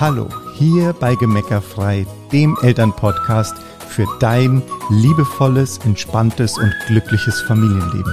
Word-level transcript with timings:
Hallo, 0.00 0.28
hier 0.56 0.92
bei 0.92 1.14
Gemeckerfrei, 1.14 2.04
dem 2.32 2.58
Elternpodcast 2.62 3.54
für 3.88 4.08
dein 4.18 4.60
liebevolles, 4.90 5.78
entspanntes 5.84 6.58
und 6.58 6.74
glückliches 6.88 7.40
Familienleben. 7.42 8.12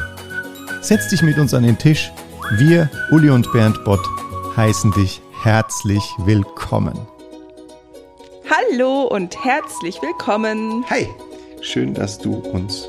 Setz 0.82 1.10
dich 1.10 1.24
mit 1.24 1.40
uns 1.40 1.56
an 1.56 1.64
den 1.64 1.80
Tisch. 1.80 2.12
Wir, 2.52 2.88
Uli 3.10 3.32
und 3.32 3.52
Bernd 3.52 3.84
Bott, 3.84 4.08
heißen 4.56 4.92
dich 4.92 5.24
herzlich 5.42 6.04
willkommen. 6.20 6.94
Hallo 8.48 9.06
und 9.06 9.44
herzlich 9.44 10.00
willkommen. 10.04 10.86
Hi, 10.88 11.08
schön, 11.62 11.96
dass 11.96 12.20
du 12.20 12.36
uns 12.36 12.88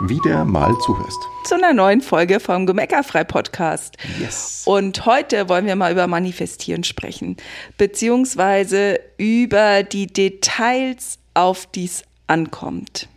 wieder 0.00 0.44
mal 0.44 0.76
zuhörst. 0.80 1.18
Zu 1.44 1.54
einer 1.54 1.72
neuen 1.72 2.00
Folge 2.00 2.40
vom 2.40 2.66
Gemeckerfrei 2.66 3.22
Podcast. 3.24 3.96
Yes. 4.20 4.62
Und 4.66 5.06
heute 5.06 5.48
wollen 5.48 5.66
wir 5.66 5.76
mal 5.76 5.92
über 5.92 6.06
Manifestieren 6.06 6.84
sprechen, 6.84 7.36
beziehungsweise 7.78 8.98
über 9.18 9.82
die 9.82 10.06
Details, 10.06 11.18
auf 11.34 11.66
die 11.66 11.84
es 11.84 12.02
ankommt. 12.26 13.08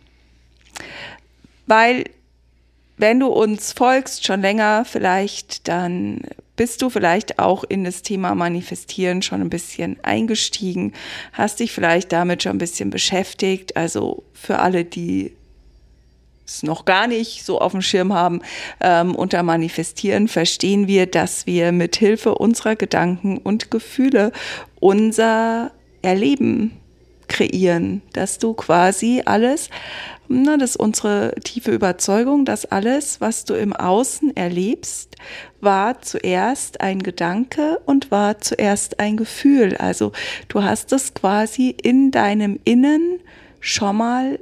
Weil, 1.66 2.04
wenn 2.96 3.20
du 3.20 3.26
uns 3.26 3.72
folgst, 3.72 4.24
schon 4.24 4.40
länger 4.40 4.84
vielleicht, 4.84 5.68
dann 5.68 6.22
bist 6.54 6.82
du 6.82 6.90
vielleicht 6.90 7.38
auch 7.38 7.64
in 7.64 7.84
das 7.84 8.02
Thema 8.02 8.34
Manifestieren 8.34 9.22
schon 9.22 9.40
ein 9.40 9.50
bisschen 9.50 9.96
eingestiegen, 10.02 10.92
hast 11.32 11.60
dich 11.60 11.72
vielleicht 11.72 12.12
damit 12.12 12.42
schon 12.42 12.52
ein 12.52 12.58
bisschen 12.58 12.90
beschäftigt. 12.90 13.76
Also 13.76 14.24
für 14.32 14.58
alle, 14.58 14.84
die 14.84 15.32
es 16.48 16.62
noch 16.62 16.84
gar 16.84 17.06
nicht 17.06 17.44
so 17.44 17.60
auf 17.60 17.72
dem 17.72 17.82
Schirm 17.82 18.12
haben, 18.12 18.40
ähm, 18.80 19.14
unter 19.14 19.42
Manifestieren 19.42 20.28
verstehen 20.28 20.88
wir, 20.88 21.06
dass 21.06 21.46
wir 21.46 21.72
mit 21.72 21.96
Hilfe 21.96 22.34
unserer 22.34 22.76
Gedanken 22.76 23.38
und 23.38 23.70
Gefühle 23.70 24.32
unser 24.80 25.72
Erleben 26.02 26.72
kreieren, 27.28 28.02
dass 28.14 28.38
du 28.38 28.54
quasi 28.54 29.22
alles, 29.24 29.68
na, 30.28 30.56
das 30.56 30.70
ist 30.70 30.76
unsere 30.76 31.34
tiefe 31.44 31.70
Überzeugung, 31.70 32.44
dass 32.44 32.64
alles, 32.64 33.20
was 33.20 33.44
du 33.44 33.54
im 33.54 33.74
Außen 33.74 34.36
erlebst, 34.36 35.16
war 35.60 36.00
zuerst 36.00 36.80
ein 36.80 37.02
Gedanke 37.02 37.80
und 37.86 38.10
war 38.10 38.40
zuerst 38.40 39.00
ein 39.00 39.16
Gefühl. 39.16 39.76
Also 39.76 40.12
du 40.48 40.62
hast 40.62 40.92
es 40.92 41.14
quasi 41.14 41.70
in 41.70 42.10
deinem 42.10 42.58
Innen 42.64 43.20
schon 43.60 43.96
mal 43.96 44.38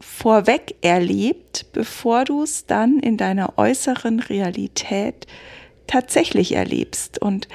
vorweg 0.00 0.74
erlebt, 0.80 1.66
bevor 1.72 2.24
du 2.24 2.42
es 2.42 2.66
dann 2.66 2.98
in 2.98 3.16
deiner 3.16 3.58
äußeren 3.58 4.20
Realität 4.20 5.26
tatsächlich 5.86 6.52
erlebst. 6.52 7.20
Und 7.20 7.48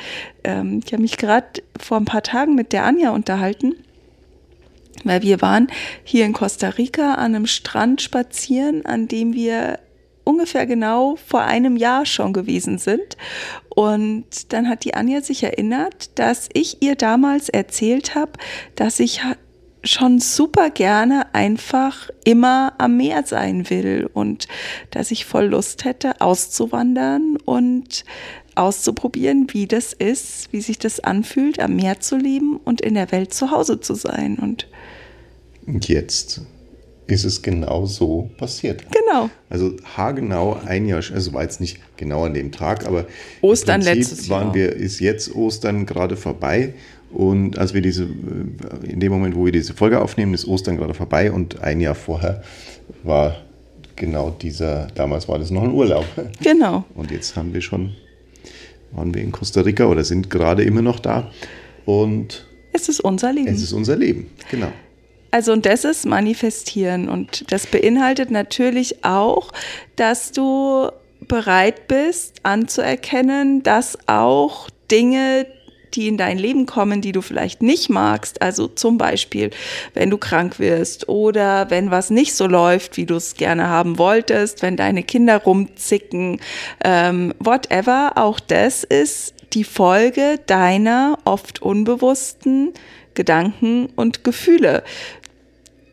ähm, 0.43 0.81
ich 0.85 0.93
habe 0.93 1.01
mich 1.01 1.17
gerade 1.17 1.63
vor 1.79 1.97
ein 1.97 2.05
paar 2.05 2.23
Tagen 2.23 2.55
mit 2.55 2.73
der 2.73 2.83
Anja 2.83 3.11
unterhalten, 3.11 3.75
weil 5.03 5.21
wir 5.21 5.41
waren 5.41 5.67
hier 6.03 6.25
in 6.25 6.33
Costa 6.33 6.69
Rica 6.69 7.15
an 7.15 7.35
einem 7.35 7.47
Strand 7.47 8.01
spazieren, 8.01 8.85
an 8.85 9.07
dem 9.07 9.33
wir 9.33 9.79
ungefähr 10.23 10.65
genau 10.65 11.15
vor 11.15 11.41
einem 11.41 11.77
Jahr 11.77 12.05
schon 12.05 12.33
gewesen 12.33 12.77
sind. 12.77 13.15
Und 13.69 14.51
dann 14.51 14.67
hat 14.67 14.83
die 14.83 14.95
Anja 14.95 15.21
sich 15.21 15.43
erinnert, 15.43 16.17
dass 16.19 16.49
ich 16.53 16.81
ihr 16.81 16.95
damals 16.95 17.49
erzählt 17.49 18.15
habe, 18.15 18.33
dass 18.75 18.99
ich 18.99 19.21
schon 19.85 20.19
super 20.19 20.69
gerne 20.69 21.33
einfach 21.33 22.09
immer 22.23 22.73
am 22.77 22.97
Meer 22.97 23.23
sein 23.25 23.69
will 23.69 24.09
und 24.13 24.47
dass 24.91 25.11
ich 25.11 25.25
voll 25.25 25.45
Lust 25.45 25.85
hätte, 25.85 26.21
auszuwandern 26.21 27.37
und 27.45 28.03
auszuprobieren, 28.55 29.47
wie 29.51 29.67
das 29.67 29.93
ist, 29.93 30.51
wie 30.51 30.61
sich 30.61 30.79
das 30.79 30.99
anfühlt, 30.99 31.59
am 31.59 31.75
Meer 31.75 31.99
zu 31.99 32.17
leben 32.17 32.57
und 32.57 32.81
in 32.81 32.93
der 32.95 33.11
Welt 33.11 33.33
zu 33.33 33.51
Hause 33.51 33.79
zu 33.79 33.95
sein. 33.95 34.37
Und 34.37 34.67
jetzt 35.87 36.41
ist 37.07 37.23
es 37.23 37.41
genau 37.41 37.85
so 37.85 38.29
passiert. 38.37 38.83
Genau. 38.91 39.29
Also 39.49 39.75
haargenau 39.95 40.59
ein 40.65 40.87
Jahr, 40.87 41.03
also 41.13 41.33
war 41.33 41.43
jetzt 41.43 41.61
nicht 41.61 41.79
genau 41.97 42.25
an 42.25 42.33
dem 42.33 42.51
Tag, 42.51 42.85
aber 42.87 43.05
Ostern 43.41 43.81
letztes 43.81 44.29
waren 44.29 44.47
Jahr. 44.47 44.55
wir, 44.55 44.75
ist 44.75 44.99
jetzt 44.99 45.33
Ostern 45.35 45.85
gerade 45.85 46.17
vorbei 46.17 46.73
und 47.15 47.57
als 47.57 47.73
wir 47.73 47.81
diese, 47.81 48.03
äh, 48.03 48.91
in 48.91 48.99
dem 48.99 49.11
Moment, 49.11 49.35
wo 49.35 49.45
wir 49.45 49.51
diese 49.53 49.73
Folge 49.73 50.01
aufnehmen, 50.01 50.33
ist 50.33 50.45
Ostern 50.45 50.75
gerade 50.75 50.93
vorbei 50.93 51.31
und 51.31 51.61
ein 51.61 51.79
Jahr 51.79 51.95
vorher 51.95 52.43
war 53.03 53.37
genau 53.95 54.31
dieser, 54.31 54.87
damals 54.95 55.29
war 55.29 55.39
das 55.39 55.49
noch 55.49 55.63
ein 55.63 55.71
Urlaub. 55.71 56.05
Genau. 56.43 56.83
Und 56.93 57.11
jetzt 57.11 57.37
haben 57.37 57.53
wir 57.53 57.61
schon, 57.61 57.93
waren 58.91 59.13
wir 59.13 59.21
in 59.21 59.31
Costa 59.31 59.61
Rica 59.61 59.85
oder 59.85 60.03
sind 60.03 60.29
gerade 60.29 60.63
immer 60.63 60.81
noch 60.81 60.99
da. 60.99 61.31
Und 61.85 62.45
es 62.73 62.89
ist 62.89 62.99
unser 62.99 63.31
Leben. 63.31 63.47
Es 63.47 63.61
ist 63.61 63.71
unser 63.71 63.95
Leben, 63.95 64.29
genau. 64.51 64.73
Also 65.31 65.53
und 65.53 65.65
das 65.65 65.85
ist 65.85 66.05
manifestieren 66.05 67.07
und 67.07 67.49
das 67.49 67.65
beinhaltet 67.65 68.29
natürlich 68.29 69.05
auch, 69.05 69.51
dass 69.95 70.33
du 70.33 70.89
bereit 71.29 71.87
bist 71.87 72.35
anzuerkennen, 72.43 73.63
dass 73.63 73.97
auch 74.07 74.69
Dinge, 74.91 75.47
die 75.95 76.07
in 76.07 76.17
dein 76.17 76.37
Leben 76.37 76.65
kommen, 76.65 77.01
die 77.01 77.11
du 77.11 77.21
vielleicht 77.21 77.61
nicht 77.61 77.89
magst. 77.89 78.41
Also 78.41 78.67
zum 78.67 78.97
Beispiel, 78.97 79.51
wenn 79.93 80.09
du 80.09 80.17
krank 80.17 80.59
wirst 80.59 81.09
oder 81.09 81.69
wenn 81.69 81.91
was 81.91 82.09
nicht 82.09 82.35
so 82.35 82.47
läuft, 82.47 82.97
wie 82.97 83.05
du 83.05 83.15
es 83.15 83.35
gerne 83.35 83.67
haben 83.69 83.97
wolltest, 83.97 84.61
wenn 84.61 84.77
deine 84.77 85.03
Kinder 85.03 85.37
rumzicken, 85.37 86.39
ähm, 86.83 87.33
whatever. 87.39 88.13
Auch 88.15 88.39
das 88.39 88.83
ist 88.83 89.33
die 89.53 89.63
Folge 89.63 90.39
deiner 90.47 91.17
oft 91.25 91.61
unbewussten 91.61 92.73
Gedanken 93.13 93.87
und 93.95 94.23
Gefühle 94.23 94.83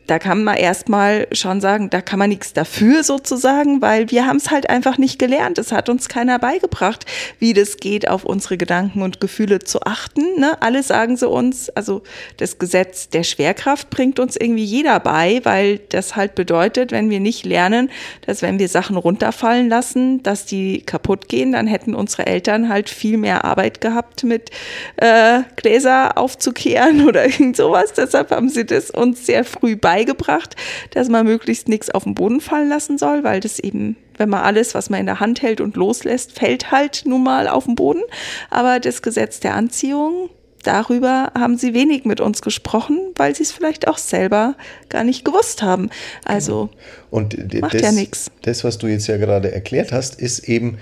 da 0.07 0.19
kann 0.19 0.43
man 0.43 0.57
erstmal 0.57 1.27
schon 1.31 1.61
sagen, 1.61 1.89
da 1.89 2.01
kann 2.01 2.19
man 2.19 2.29
nichts 2.29 2.51
dafür 2.53 3.03
sozusagen, 3.03 3.81
weil 3.81 4.11
wir 4.11 4.25
haben 4.25 4.37
es 4.37 4.51
halt 4.51 4.69
einfach 4.69 4.97
nicht 4.97 5.17
gelernt. 5.17 5.57
Es 5.57 5.71
hat 5.71 5.87
uns 5.87 6.09
keiner 6.09 6.39
beigebracht, 6.39 7.05
wie 7.39 7.53
das 7.53 7.77
geht, 7.77 8.09
auf 8.09 8.25
unsere 8.25 8.57
Gedanken 8.57 9.01
und 9.01 9.21
Gefühle 9.21 9.59
zu 9.59 9.81
achten. 9.83 10.39
Ne? 10.39 10.61
Alle 10.61 10.83
sagen 10.83 11.15
sie 11.15 11.27
uns, 11.27 11.69
also 11.69 12.03
das 12.37 12.57
Gesetz 12.59 13.09
der 13.09 13.23
Schwerkraft 13.23 13.89
bringt 13.89 14.19
uns 14.19 14.35
irgendwie 14.35 14.65
jeder 14.65 14.99
bei, 14.99 15.39
weil 15.43 15.79
das 15.89 16.17
halt 16.17 16.35
bedeutet, 16.35 16.91
wenn 16.91 17.09
wir 17.09 17.21
nicht 17.21 17.45
lernen, 17.45 17.89
dass 18.25 18.41
wenn 18.41 18.59
wir 18.59 18.67
Sachen 18.67 18.97
runterfallen 18.97 19.69
lassen, 19.69 20.21
dass 20.21 20.45
die 20.45 20.81
kaputt 20.81 21.29
gehen, 21.29 21.53
dann 21.53 21.67
hätten 21.67 21.95
unsere 21.95 22.25
Eltern 22.25 22.67
halt 22.67 22.89
viel 22.89 23.17
mehr 23.17 23.45
Arbeit 23.45 23.79
gehabt 23.79 24.23
mit 24.25 24.49
äh, 24.97 25.43
Gläser 25.55 26.17
aufzukehren 26.17 27.05
oder 27.07 27.25
irgend 27.25 27.55
sowas. 27.55 27.93
Deshalb 27.93 28.31
haben 28.31 28.49
sie 28.49 28.65
das 28.65 28.91
uns 28.91 29.25
sehr 29.25 29.45
früh 29.45 29.77
beigebracht 29.77 29.92
beigebracht, 29.93 30.55
dass 30.91 31.07
man 31.07 31.25
möglichst 31.25 31.69
nichts 31.69 31.91
auf 31.91 32.03
den 32.03 32.15
Boden 32.15 32.41
fallen 32.41 32.67
lassen 32.67 32.97
soll, 32.97 33.23
weil 33.23 33.39
das 33.39 33.59
eben, 33.59 33.95
wenn 34.17 34.29
man 34.29 34.41
alles, 34.41 34.73
was 34.73 34.89
man 34.89 34.99
in 34.99 35.05
der 35.05 35.19
Hand 35.19 35.43
hält 35.43 35.61
und 35.61 35.75
loslässt, 35.75 36.31
fällt 36.31 36.71
halt 36.71 37.03
nun 37.05 37.23
mal 37.23 37.47
auf 37.47 37.65
den 37.65 37.75
Boden. 37.75 38.01
Aber 38.49 38.79
das 38.79 39.03
Gesetz 39.03 39.39
der 39.39 39.53
Anziehung, 39.53 40.29
darüber 40.63 41.31
haben 41.37 41.57
sie 41.57 41.75
wenig 41.75 42.05
mit 42.05 42.21
uns 42.21 42.41
gesprochen, 42.41 42.99
weil 43.17 43.35
sie 43.35 43.43
es 43.43 43.51
vielleicht 43.51 43.87
auch 43.87 43.99
selber 43.99 44.55
gar 44.89 45.03
nicht 45.03 45.25
gewusst 45.25 45.61
haben. 45.61 45.91
Also 46.25 46.71
und 47.11 47.37
macht 47.61 47.75
das, 47.75 47.81
ja 47.81 47.91
nichts. 47.91 48.31
Das, 48.41 48.63
was 48.63 48.79
du 48.79 48.87
jetzt 48.87 49.05
ja 49.05 49.17
gerade 49.17 49.51
erklärt 49.51 49.91
hast, 49.91 50.19
ist 50.19 50.49
eben 50.49 50.79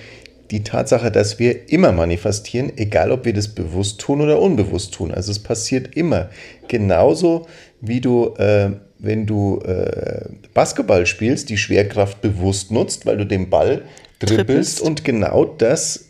die 0.51 0.63
Tatsache, 0.63 1.11
dass 1.11 1.39
wir 1.39 1.69
immer 1.71 1.91
manifestieren, 1.91 2.71
egal 2.75 3.11
ob 3.11 3.25
wir 3.25 3.33
das 3.33 3.47
bewusst 3.47 4.01
tun 4.01 4.21
oder 4.21 4.39
unbewusst 4.41 4.93
tun. 4.93 5.11
Also 5.11 5.31
es 5.31 5.39
passiert 5.39 5.95
immer. 5.95 6.29
Genauso 6.67 7.47
wie 7.79 8.01
du 8.01 8.35
äh, 8.35 8.71
wenn 9.01 9.25
du 9.25 9.59
äh, 9.65 10.25
Basketball 10.53 11.05
spielst, 11.05 11.49
die 11.49 11.57
Schwerkraft 11.57 12.21
bewusst 12.21 12.71
nutzt, 12.71 13.05
weil 13.05 13.17
du 13.17 13.25
den 13.25 13.49
Ball 13.49 13.81
dribbelst 14.19 14.79
und 14.79 15.03
genau 15.03 15.45
das 15.45 16.05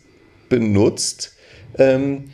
benutzt, 0.50 1.32
ähm, 1.78 2.30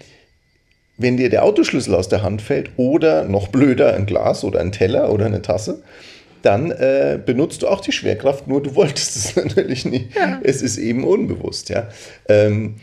wenn 0.96 1.16
dir 1.16 1.30
der 1.30 1.44
Autoschlüssel 1.44 1.94
aus 1.94 2.08
der 2.08 2.22
Hand 2.22 2.42
fällt 2.42 2.70
oder 2.76 3.24
noch 3.24 3.48
blöder 3.48 3.94
ein 3.94 4.06
Glas 4.06 4.42
oder 4.42 4.58
ein 4.58 4.72
Teller 4.72 5.12
oder 5.12 5.26
eine 5.26 5.42
Tasse, 5.42 5.82
dann 6.42 6.70
äh, 6.70 7.18
benutzt 7.24 7.62
du 7.62 7.68
auch 7.68 7.80
die 7.80 7.92
Schwerkraft, 7.92 8.46
nur 8.46 8.62
du 8.62 8.74
wolltest 8.74 9.16
es 9.16 9.36
natürlich 9.44 9.84
nicht. 9.84 10.14
Ja. 10.14 10.40
Es 10.42 10.62
ist 10.62 10.78
eben 10.78 11.04
unbewusst, 11.04 11.68
ja. 11.68 11.88
Ähm, 12.28 12.76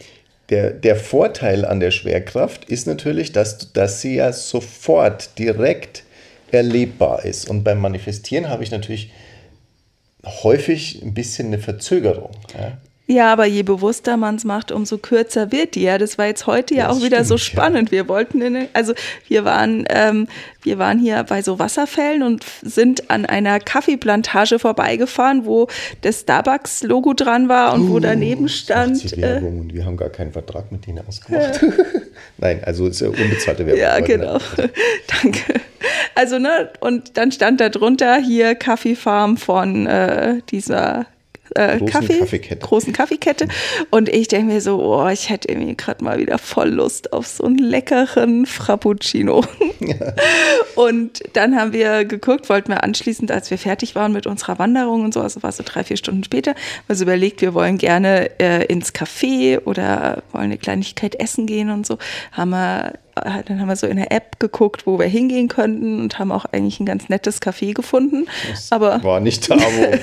der, 0.49 0.71
der 0.71 0.95
Vorteil 0.95 1.65
an 1.65 1.79
der 1.79 1.91
Schwerkraft 1.91 2.65
ist 2.65 2.85
natürlich, 2.85 3.31
dass, 3.31 3.73
dass 3.73 4.01
sie 4.01 4.15
ja 4.15 4.31
sofort 4.31 5.39
direkt 5.39 6.03
erlebbar 6.51 7.25
ist. 7.25 7.49
Und 7.49 7.63
beim 7.63 7.79
Manifestieren 7.79 8.49
habe 8.49 8.63
ich 8.63 8.69
natürlich 8.69 9.11
häufig 10.23 11.01
ein 11.01 11.13
bisschen 11.13 11.47
eine 11.47 11.59
Verzögerung. 11.59 12.31
Ja? 12.57 12.77
Ja, 13.07 13.31
aber 13.31 13.45
je 13.45 13.61
bewusster 13.61 14.17
man 14.17 14.35
es 14.35 14.45
macht, 14.45 14.71
umso 14.71 14.97
kürzer 14.97 15.51
wird 15.51 15.75
die. 15.75 15.83
Ja, 15.83 15.99
das 15.99 16.17
war 16.17 16.25
jetzt 16.25 16.47
heute 16.47 16.73
ja 16.73 16.87
das 16.87 16.97
auch 16.97 17.03
wieder 17.03 17.17
stimmt, 17.17 17.27
so 17.27 17.37
spannend. 17.37 17.89
Ja. 17.89 17.91
Wir 17.91 18.07
wollten, 18.07 18.41
in, 18.41 18.67
also 18.73 18.93
wir 19.27 19.45
waren, 19.45 19.85
ähm, 19.89 20.27
wir 20.63 20.79
waren 20.79 20.97
hier 20.97 21.23
bei 21.23 21.43
so 21.43 21.59
Wasserfällen 21.59 22.23
und 22.23 22.43
sind 22.63 23.11
an 23.11 23.27
einer 23.27 23.59
Kaffeeplantage 23.59 24.57
vorbeigefahren, 24.57 25.45
wo 25.45 25.67
das 26.01 26.21
Starbucks-Logo 26.21 27.13
dran 27.13 27.47
war 27.47 27.75
und 27.75 27.89
uh, 27.89 27.93
wo 27.93 27.99
daneben 27.99 28.49
stand. 28.49 29.13
Äh, 29.13 29.21
Werbung 29.21 29.59
und 29.59 29.73
wir 29.75 29.85
haben 29.85 29.97
gar 29.97 30.09
keinen 30.09 30.31
Vertrag 30.31 30.71
mit 30.71 30.87
denen 30.87 31.05
ausgemacht. 31.07 31.63
Nein, 32.39 32.63
also 32.63 32.87
ist 32.87 33.01
ja 33.01 33.09
unbezahlte 33.09 33.67
Werbung. 33.67 33.81
Ja, 33.81 33.99
genau. 33.99 34.39
Danke. 35.21 35.61
Also, 36.15 36.39
ne, 36.39 36.71
und 36.79 37.17
dann 37.17 37.31
stand 37.31 37.61
da 37.61 37.69
drunter 37.69 38.17
hier 38.17 38.55
Kaffeefarm 38.55 39.37
von 39.37 39.85
äh, 39.85 40.41
dieser 40.49 41.05
äh, 41.55 41.77
großen 41.77 41.87
Kaffee, 41.87 42.19
Kaffeekette. 42.19 42.65
großen 42.65 42.93
Kaffeekette. 42.93 43.47
Und 43.89 44.09
ich 44.09 44.27
denke 44.27 44.53
mir 44.53 44.61
so, 44.61 44.81
oh, 44.81 45.07
ich 45.07 45.29
hätte 45.29 45.49
irgendwie 45.49 45.75
gerade 45.75 46.03
mal 46.03 46.19
wieder 46.19 46.37
voll 46.37 46.69
Lust 46.69 47.13
auf 47.13 47.27
so 47.27 47.43
einen 47.45 47.57
leckeren 47.57 48.45
Frappuccino. 48.45 49.43
Ja. 49.79 49.95
Und 50.75 51.23
dann 51.33 51.55
haben 51.55 51.73
wir 51.73 52.05
geguckt, 52.05 52.49
wollten 52.49 52.69
wir 52.69 52.83
anschließend, 52.83 53.31
als 53.31 53.49
wir 53.49 53.57
fertig 53.57 53.95
waren 53.95 54.11
mit 54.11 54.27
unserer 54.27 54.59
Wanderung 54.59 55.03
und 55.05 55.13
so, 55.13 55.21
also 55.21 55.41
war 55.41 55.51
so 55.51 55.63
drei, 55.65 55.83
vier 55.83 55.97
Stunden 55.97 56.23
später, 56.23 56.53
also 56.87 57.03
überlegt, 57.03 57.41
wir 57.41 57.53
wollen 57.53 57.77
gerne 57.77 58.39
äh, 58.39 58.65
ins 58.65 58.93
Café 58.93 59.59
oder 59.63 60.23
wollen 60.31 60.45
eine 60.45 60.57
Kleinigkeit 60.57 61.15
essen 61.15 61.45
gehen 61.45 61.69
und 61.69 61.85
so, 61.85 61.97
haben 62.33 62.49
wir 62.49 62.93
dann 63.15 63.61
haben 63.61 63.67
wir 63.67 63.75
so 63.75 63.87
in 63.87 63.95
der 63.95 64.11
App 64.11 64.39
geguckt, 64.39 64.85
wo 64.85 64.99
wir 64.99 65.05
hingehen 65.05 65.47
könnten 65.47 66.01
und 66.01 66.19
haben 66.19 66.31
auch 66.31 66.45
eigentlich 66.51 66.79
ein 66.79 66.85
ganz 66.85 67.07
nettes 67.07 67.41
Café 67.41 67.73
gefunden. 67.73 68.27
Das 68.49 68.71
aber 68.71 69.01
war 69.03 69.19
nicht 69.21 69.49
da, 69.49 69.55
wo, 69.55 69.97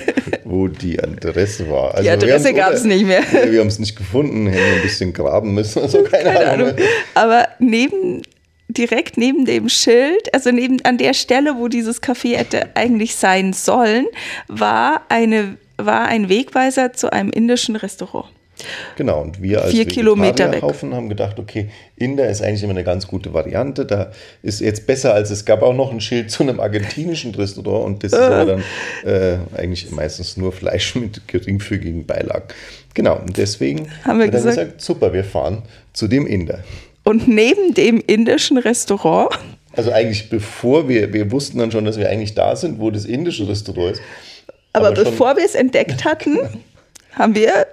wo 0.45 0.69
die 0.69 0.99
Adresse 1.03 1.69
war. 1.71 1.95
Also 1.95 2.03
die 2.03 2.11
Adresse 2.11 2.55
gab 2.55 2.73
es 2.73 2.85
nicht 2.85 3.07
mehr. 3.07 3.23
Wir 3.51 3.61
haben 3.61 3.69
es 3.69 3.79
nicht 3.79 3.97
gefunden, 3.97 4.47
hätten 4.47 4.77
ein 4.77 4.83
bisschen 4.83 5.13
graben 5.13 5.55
müssen. 5.55 5.83
Also 5.83 6.03
keine, 6.11 6.33
keine 6.33 6.51
Ahnung. 6.51 6.69
Ahnung. 6.69 6.81
Aber 7.15 7.49
neben 7.59 8.23
direkt 8.69 9.19
neben 9.19 9.45
dem 9.45 9.69
Schild, 9.69 10.33
also 10.33 10.51
neben 10.51 10.83
an 10.85 10.97
der 10.97 11.13
Stelle, 11.13 11.57
wo 11.59 11.69
dieses 11.69 12.03
Café 12.03 12.37
hätte 12.37 12.75
eigentlich 12.75 13.17
sein 13.17 13.53
sollen, 13.53 14.07
war 14.49 15.03
eine 15.11 15.59
war 15.77 16.07
ein 16.07 16.29
Wegweiser 16.29 16.93
zu 16.93 17.13
einem 17.13 17.31
indischen 17.31 17.77
Restaurant. 17.77 18.27
Genau, 18.97 19.21
und 19.21 19.43
wir 19.43 19.63
als 19.63 19.71
Vier 19.71 19.87
Kilometer 19.87 20.51
weg. 20.51 20.63
Haben 20.63 21.09
gedacht, 21.09 21.39
okay, 21.39 21.71
Inder 21.97 22.29
ist 22.29 22.43
eigentlich 22.43 22.63
immer 22.63 22.73
eine 22.73 22.85
ganz 22.85 23.07
gute 23.07 23.33
Variante. 23.33 23.87
Da 23.87 24.13
ist 24.43 24.61
jetzt 24.61 24.87
besser, 24.87 25.15
als 25.15 25.31
es 25.31 25.45
gab 25.45 25.63
auch 25.63 25.75
noch 25.75 25.93
ein 25.93 26.01
Schild 26.01 26.31
zu 26.31 26.43
einem 26.43 26.61
argentinischen 26.61 27.35
Restaurant 27.35 27.85
und 27.87 28.05
das 28.05 28.13
ist 28.13 28.19
aber 28.19 28.45
dann 28.45 28.63
äh, 29.05 29.39
eigentlich 29.57 29.91
meistens 29.91 30.37
nur 30.37 30.53
Fleisch 30.53 30.95
mit 30.95 31.27
geringfügigen 31.29 32.07
Beilagen. 32.07 32.49
Genau, 32.95 33.17
und 33.17 33.37
deswegen 33.37 33.89
haben 34.05 34.19
wir 34.19 34.29
gesagt, 34.29 34.57
gesagt, 34.57 34.81
super, 34.81 35.13
wir 35.13 35.25
fahren 35.25 35.63
zu 35.93 36.09
dem 36.09 36.27
Inder. 36.27 36.61
Und 37.05 37.27
neben 37.27 37.75
dem 37.75 38.03
indischen 38.07 38.59
Restaurant 38.59 39.31
also 39.75 39.91
eigentlich 39.91 40.29
bevor 40.29 40.89
wir, 40.89 41.13
wir 41.13 41.31
wussten 41.31 41.59
dann 41.59 41.71
schon, 41.73 41.85
dass 41.85 41.99
wir 41.99 42.09
eigentlich 42.09 42.35
da 42.35 42.57
sind, 42.57 42.79
wo 42.79 42.91
das 42.91 43.05
indische 43.05 43.49
Restaurant 43.49 43.93
ist. 43.93 44.03
Aber, 44.73 44.89
aber 44.89 45.05
bevor 45.05 45.37
wir 45.37 45.45
es 45.45 45.55
entdeckt 45.55 46.05
hatten, 46.05 46.39
haben 47.13 47.35
wir 47.35 47.67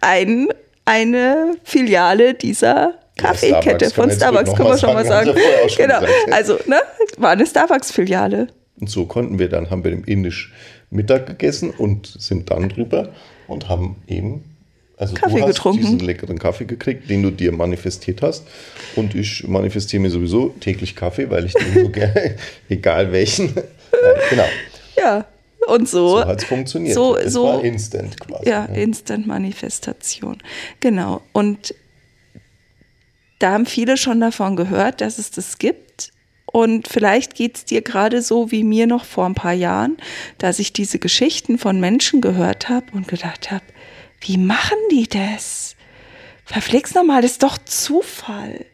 ein, 0.00 0.48
eine 0.84 1.56
Filiale 1.64 2.34
dieser 2.34 2.94
Kaffeekette 3.16 3.90
von 3.90 4.10
Starbucks, 4.10 4.54
können 4.54 4.70
wir 4.70 4.78
schon 4.78 4.94
mal 4.94 5.04
sagen. 5.04 5.32
Genau, 5.76 6.00
also 6.30 6.58
ne, 6.66 6.80
war 7.18 7.30
eine 7.30 7.46
Starbucks-Filiale. 7.46 8.48
Und 8.80 8.88
so 8.88 9.04
konnten 9.04 9.38
wir 9.38 9.48
dann, 9.48 9.70
haben 9.70 9.84
wir 9.84 9.92
im 9.92 10.04
Indisch 10.04 10.52
Mittag 10.90 11.26
gegessen 11.26 11.70
und 11.70 12.06
sind 12.06 12.50
dann 12.50 12.68
drüber 12.68 13.10
und 13.46 13.68
haben 13.68 13.96
eben 14.06 14.44
also 14.96 15.14
Kaffee 15.14 15.36
du 15.36 15.42
hast 15.42 15.56
getrunken. 15.56 15.80
diesen 15.80 15.98
leckeren 16.00 16.38
Kaffee 16.38 16.66
gekriegt, 16.66 17.08
den 17.08 17.22
du 17.22 17.30
dir 17.30 17.52
manifestiert 17.52 18.20
hast. 18.20 18.46
Und 18.96 19.14
ich 19.14 19.48
manifestiere 19.48 20.02
mir 20.02 20.10
sowieso 20.10 20.50
täglich 20.60 20.94
Kaffee, 20.94 21.30
weil 21.30 21.46
ich 21.46 21.54
den 21.54 21.72
so 21.72 21.88
gerne, 21.92 22.36
egal 22.68 23.10
welchen. 23.10 23.54
Ja, 23.54 24.28
genau. 24.28 24.44
Ja, 24.98 25.24
und 25.66 25.88
so. 25.88 26.20
So 26.20 26.24
hat 26.26 26.42
es 26.42 26.44
funktioniert. 26.44 26.94
So, 26.94 27.16
das 27.16 27.32
so, 27.32 27.44
war 27.44 27.64
Instant 27.64 28.18
quasi. 28.20 28.48
Ja, 28.48 28.66
ja, 28.66 28.74
Instant-Manifestation. 28.74 30.38
Genau. 30.80 31.22
Und 31.32 31.74
da 33.38 33.52
haben 33.52 33.66
viele 33.66 33.96
schon 33.96 34.20
davon 34.20 34.56
gehört, 34.56 35.00
dass 35.00 35.18
es 35.18 35.30
das 35.30 35.58
gibt. 35.58 36.12
Und 36.46 36.88
vielleicht 36.88 37.34
geht 37.34 37.56
es 37.56 37.64
dir 37.64 37.80
gerade 37.80 38.22
so 38.22 38.50
wie 38.50 38.64
mir 38.64 38.86
noch 38.86 39.04
vor 39.04 39.26
ein 39.26 39.34
paar 39.34 39.52
Jahren, 39.52 39.96
dass 40.38 40.58
ich 40.58 40.72
diese 40.72 40.98
Geschichten 40.98 41.58
von 41.58 41.78
Menschen 41.78 42.20
gehört 42.20 42.68
habe 42.68 42.86
und 42.92 43.06
gedacht 43.06 43.50
habe, 43.50 43.64
wie 44.20 44.36
machen 44.36 44.78
die 44.90 45.08
das? 45.08 45.76
Verflixt 46.44 46.96
nochmal, 46.96 47.22
das 47.22 47.32
ist 47.32 47.42
doch 47.44 47.58
Zufall. 47.58 48.66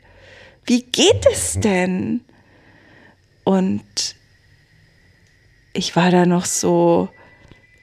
Wie 0.65 0.83
geht 0.83 1.27
es 1.31 1.61
denn? 1.61 2.23
Und 3.45 3.85
ich 5.77 5.97
war 5.97 6.11
da 6.11 6.27
noch 6.27 6.45
so 6.45 7.09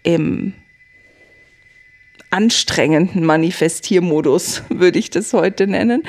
im 0.03 0.53
anstrengenden 2.29 3.23
Manifestiermodus, 3.25 4.63
würde 4.69 4.99
ich 4.99 5.09
das 5.09 5.33
heute 5.33 5.67
nennen 5.67 6.03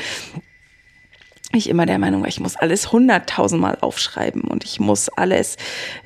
ich 1.58 1.68
immer 1.68 1.86
der 1.86 1.98
Meinung 1.98 2.22
war, 2.22 2.28
ich 2.28 2.40
muss 2.40 2.56
alles 2.56 2.92
hunderttausendmal 2.92 3.78
aufschreiben 3.80 4.42
und 4.42 4.64
ich 4.64 4.80
muss 4.80 5.08
alles, 5.08 5.56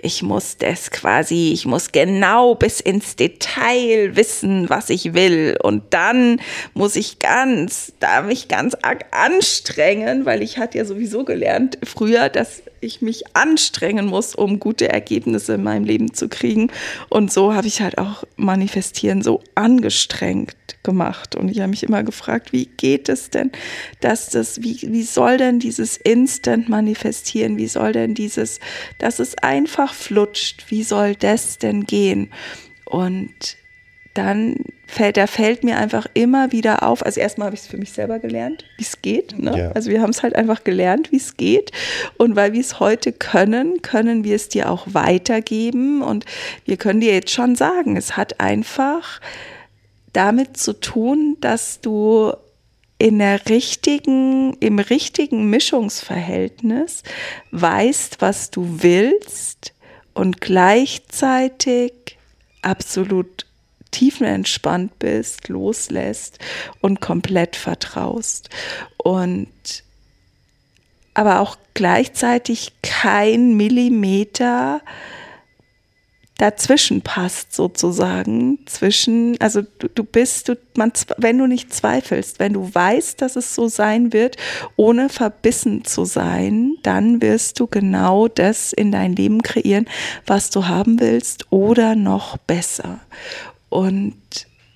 ich 0.01 0.23
muss 0.23 0.57
das 0.57 0.91
quasi, 0.91 1.53
ich 1.53 1.67
muss 1.67 1.93
genau 1.93 2.55
bis 2.55 2.81
ins 2.81 3.17
Detail 3.17 4.17
wissen, 4.17 4.69
was 4.71 4.91
ich 4.91 5.15
will. 5.15 5.57
Und 5.63 5.83
dann 5.91 6.41
muss 6.75 6.97
ich 6.97 7.19
ganz, 7.19 7.93
da 8.01 8.23
mich 8.23 8.49
ganz 8.49 8.75
arg 8.83 9.07
anstrengen, 9.11 10.25
weil 10.25 10.43
ich 10.43 10.59
hatte 10.59 10.79
ja 10.79 10.85
sowieso 10.85 11.25
gelernt 11.25 11.79
früher, 11.83 12.29
dass 12.29 12.63
ich 12.81 13.03
mich 13.03 13.25
anstrengen 13.35 14.07
muss, 14.07 14.35
um 14.35 14.61
gute 14.61 14.89
Ergebnisse 14.89 15.55
in 15.55 15.63
meinem 15.63 15.85
Leben 15.85 16.15
zu 16.15 16.29
kriegen. 16.29 16.71
Und 17.09 17.33
so 17.33 17.55
habe 17.55 17.67
ich 17.67 17.81
halt 17.81 17.99
auch 17.99 18.25
manifestieren 18.37 19.23
so 19.23 19.43
angestrengt 19.55 20.78
gemacht 20.83 21.35
und 21.35 21.51
ich 21.51 21.61
habe 21.61 21.71
mich 21.71 21.83
immer 21.83 22.03
gefragt, 22.03 22.53
wie 22.53 22.67
geht 22.67 23.09
es 23.09 23.31
denn, 23.31 23.51
dass 24.01 24.31
das, 24.31 24.63
wie, 24.63 24.81
wie 24.83 25.03
soll 25.03 25.37
denn 25.37 25.59
dieses 25.59 25.97
Instant 25.97 26.69
manifestieren? 26.69 27.57
Wie 27.57 27.69
soll 27.69 27.93
denn 27.93 28.15
dieses, 28.15 28.61
dass 28.99 29.19
es 29.19 29.37
einfach 29.39 29.93
flutscht? 29.95 30.71
Wie 30.71 30.83
soll 30.83 31.15
das 31.15 31.59
denn 31.59 31.85
gehen? 31.85 32.31
Und 32.85 33.57
dann 34.15 34.57
fällt, 34.87 35.17
da 35.17 35.27
fällt 35.27 35.63
mir 35.63 35.79
einfach 35.79 36.07
immer 36.15 36.51
wieder 36.51 36.83
auf, 36.83 37.05
also 37.05 37.21
erstmal 37.21 37.47
habe 37.47 37.55
ich 37.55 37.63
es 37.63 37.67
für 37.69 37.77
mich 37.77 37.93
selber 37.93 38.19
gelernt, 38.19 38.65
wie 38.77 38.83
es 38.83 39.01
geht. 39.01 39.39
Ne? 39.39 39.57
Ja. 39.57 39.73
Also 39.73 39.91
wir 39.91 40.01
haben 40.01 40.11
es 40.11 40.23
halt 40.23 40.35
einfach 40.35 40.65
gelernt, 40.65 41.13
wie 41.13 41.19
es 41.19 41.37
geht. 41.37 41.71
Und 42.17 42.35
weil 42.35 42.53
wir 42.53 42.61
es 42.61 42.81
heute 42.81 43.13
können, 43.13 43.81
können 43.83 44.25
wir 44.25 44.35
es 44.35 44.49
dir 44.49 44.71
auch 44.71 44.87
weitergeben. 44.91 46.03
Und 46.03 46.25
wir 46.65 46.79
können 46.79 47.01
dir 47.01 47.13
jetzt 47.13 47.31
schon 47.31 47.55
sagen, 47.55 47.97
es 47.97 48.17
hat 48.17 48.41
einfach 48.41 49.21
damit 50.19 50.57
zu 50.57 50.73
tun, 50.73 51.37
dass 51.41 51.81
du 51.81 52.33
in 52.99 53.21
der 53.21 53.49
richtigen, 53.49 54.55
im 54.55 54.81
richtigen 54.81 55.49
Mischungsverhältnis 55.49 57.05
weißt, 57.53 58.21
was 58.21 58.51
du 58.51 58.83
willst 58.83 59.75
und 60.15 60.41
gleichzeitig 60.41 62.19
absolut 62.63 63.47
tiefenentspannt 63.93 64.99
bist, 64.99 65.47
loslässt 65.47 66.41
und 66.81 67.01
komplett 67.01 67.55
vertraust. 67.55 68.51
Und 68.97 69.85
aber 71.15 71.39
auch 71.39 71.59
gleichzeitig 71.75 72.73
kein 72.83 73.57
Millimeter 73.57 74.81
dazwischen 76.39 77.03
passt 77.03 77.53
sozusagen 77.53 78.61
zwischen 78.67 79.37
also 79.41 79.63
du, 79.63 79.89
du 79.89 80.05
bist 80.05 80.49
du 80.49 80.57
man 80.77 80.93
wenn 81.19 81.37
du 81.37 81.47
nicht 81.47 81.75
zweifelst 81.75 82.39
wenn 82.39 82.53
du 82.53 82.73
weißt 82.73 83.21
dass 83.21 83.35
es 83.35 83.57
so 83.57 83.67
sein 83.67 84.13
wird 84.13 84.37
ohne 84.77 85.09
verbissen 85.09 85.85
zu 85.85 86.05
sein 86.05 86.77
dann 86.85 87.21
wirst 87.21 87.59
du 87.59 87.67
genau 87.67 88.29
das 88.29 88.73
in 88.73 88.93
dein 88.93 89.15
Leben 89.15 89.43
kreieren 89.43 89.87
was 90.27 90.51
du 90.51 90.67
haben 90.67 91.01
willst 91.01 91.47
oder 91.51 91.95
noch 91.95 92.37
besser. 92.39 93.01
Und 93.69 94.17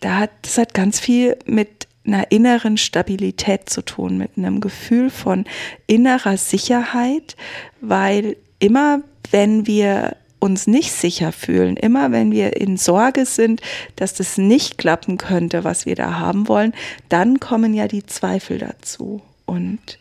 da 0.00 0.18
hat 0.18 0.30
das 0.42 0.58
hat 0.58 0.74
ganz 0.74 1.00
viel 1.00 1.36
mit 1.46 1.86
einer 2.04 2.30
inneren 2.32 2.76
Stabilität 2.76 3.70
zu 3.70 3.82
tun 3.82 4.18
mit 4.18 4.36
einem 4.36 4.60
Gefühl 4.60 5.10
von 5.10 5.44
innerer 5.86 6.36
Sicherheit 6.36 7.36
weil 7.80 8.36
immer 8.58 9.02
wenn 9.30 9.66
wir 9.66 10.16
uns 10.42 10.66
nicht 10.66 10.92
sicher 10.92 11.30
fühlen, 11.30 11.76
immer 11.76 12.10
wenn 12.10 12.32
wir 12.32 12.56
in 12.56 12.76
Sorge 12.76 13.26
sind, 13.26 13.60
dass 13.96 14.14
das 14.14 14.38
nicht 14.38 14.76
klappen 14.76 15.16
könnte, 15.16 15.62
was 15.62 15.86
wir 15.86 15.94
da 15.94 16.18
haben 16.18 16.48
wollen, 16.48 16.74
dann 17.08 17.38
kommen 17.38 17.74
ja 17.74 17.86
die 17.86 18.04
Zweifel 18.04 18.58
dazu. 18.58 19.22
Und 19.46 19.98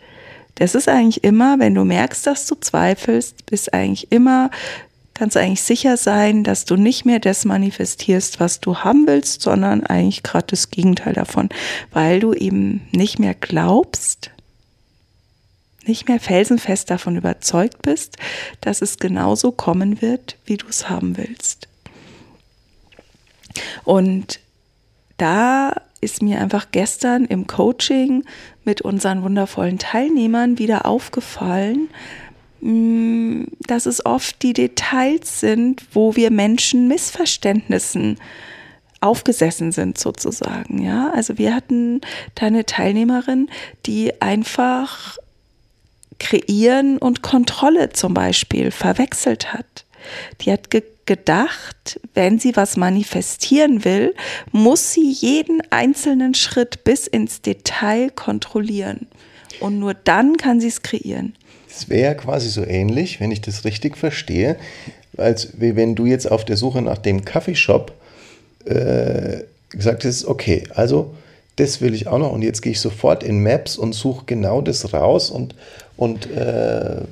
das 0.55 0.74
ist 0.74 0.89
eigentlich 0.89 1.24
immer, 1.24 1.60
wenn 1.60 1.75
du 1.75 1.86
merkst, 1.86 2.25
dass 2.25 2.48
du 2.48 2.55
zweifelst, 2.55 3.45
bist 3.45 3.74
eigentlich 3.74 4.12
immer, 4.12 4.50
kannst 5.13 5.38
eigentlich 5.38 5.62
sicher 5.62 5.95
sein, 5.95 6.43
dass 6.43 6.65
du 6.65 6.75
nicht 6.75 7.05
mehr 7.05 7.19
das 7.19 7.45
manifestierst, 7.45 8.39
was 8.39 8.60
du 8.60 8.77
haben 8.77 9.05
willst, 9.05 9.43
sondern 9.43 9.83
eigentlich 9.86 10.24
gerade 10.24 10.48
das 10.48 10.71
Gegenteil 10.71 11.13
davon, 11.13 11.50
weil 11.91 12.19
du 12.19 12.33
eben 12.33 12.81
nicht 12.91 13.19
mehr 13.19 13.36
glaubst, 13.36 14.31
nicht 15.85 16.07
mehr 16.07 16.19
felsenfest 16.19 16.89
davon 16.89 17.15
überzeugt 17.15 17.81
bist, 17.81 18.17
dass 18.61 18.81
es 18.81 18.97
genauso 18.97 19.51
kommen 19.51 20.01
wird, 20.01 20.38
wie 20.45 20.57
du 20.57 20.67
es 20.67 20.89
haben 20.89 21.17
willst. 21.17 21.67
Und 23.83 24.39
da 25.17 25.73
ist 26.01 26.21
mir 26.21 26.39
einfach 26.41 26.67
gestern 26.71 27.25
im 27.25 27.47
Coaching 27.47 28.23
mit 28.63 28.81
unseren 28.81 29.23
wundervollen 29.23 29.77
Teilnehmern 29.77 30.57
wieder 30.57 30.85
aufgefallen, 30.85 31.89
mm, 32.61 33.43
dass 33.67 33.85
es 33.85 34.05
oft 34.05 34.41
die 34.41 34.53
Details 34.53 35.39
sind, 35.39 35.83
wo 35.93 36.15
wir 36.15 36.31
Menschen 36.31 36.88
Missverständnissen 36.88 38.19
aufgesessen 39.00 39.71
sind 39.71 39.97
sozusagen, 39.97 40.83
ja. 40.83 41.11
Also 41.11 41.38
wir 41.39 41.55
hatten 41.55 42.01
da 42.35 42.47
eine 42.47 42.65
Teilnehmerin, 42.65 43.50
die 43.85 44.21
einfach 44.21 45.17
Kreieren 46.21 46.99
und 46.99 47.23
Kontrolle 47.23 47.89
zum 47.89 48.13
Beispiel 48.13 48.69
verwechselt 48.69 49.53
hat. 49.53 49.85
Die 50.41 50.51
hat 50.51 50.69
ge 50.69 50.83
gedacht, 51.07 51.99
wenn 52.13 52.37
sie 52.37 52.55
was 52.55 52.77
manifestieren 52.77 53.83
will, 53.83 54.13
muss 54.51 54.93
sie 54.93 55.11
jeden 55.11 55.61
einzelnen 55.71 56.35
Schritt 56.35 56.83
bis 56.83 57.07
ins 57.07 57.41
Detail 57.41 58.11
kontrollieren. 58.11 59.07
Und 59.59 59.79
nur 59.79 59.95
dann 59.95 60.37
kann 60.37 60.61
sie 60.61 60.67
es 60.67 60.83
kreieren. 60.83 61.35
Das 61.67 61.89
wäre 61.89 62.15
quasi 62.15 62.49
so 62.49 62.63
ähnlich, 62.63 63.19
wenn 63.19 63.31
ich 63.31 63.41
das 63.41 63.65
richtig 63.65 63.97
verstehe, 63.97 64.57
als 65.17 65.49
wenn 65.57 65.95
du 65.95 66.05
jetzt 66.05 66.31
auf 66.31 66.45
der 66.45 66.55
Suche 66.55 66.83
nach 66.83 66.99
dem 66.99 67.25
Kaffeeshop 67.25 67.91
äh, 68.65 69.39
gesagt 69.69 70.05
hast, 70.05 70.25
okay, 70.25 70.63
also 70.75 71.13
das 71.57 71.81
will 71.81 71.93
ich 71.93 72.07
auch 72.07 72.19
noch 72.19 72.31
und 72.31 72.41
jetzt 72.41 72.61
gehe 72.61 72.71
ich 72.71 72.79
sofort 72.79 73.23
in 73.23 73.43
Maps 73.43 73.77
und 73.77 73.93
suche 73.93 74.25
genau 74.25 74.61
das 74.61 74.93
raus 74.93 75.29
und, 75.29 75.55
und 76.01 76.31
äh, 76.31 77.03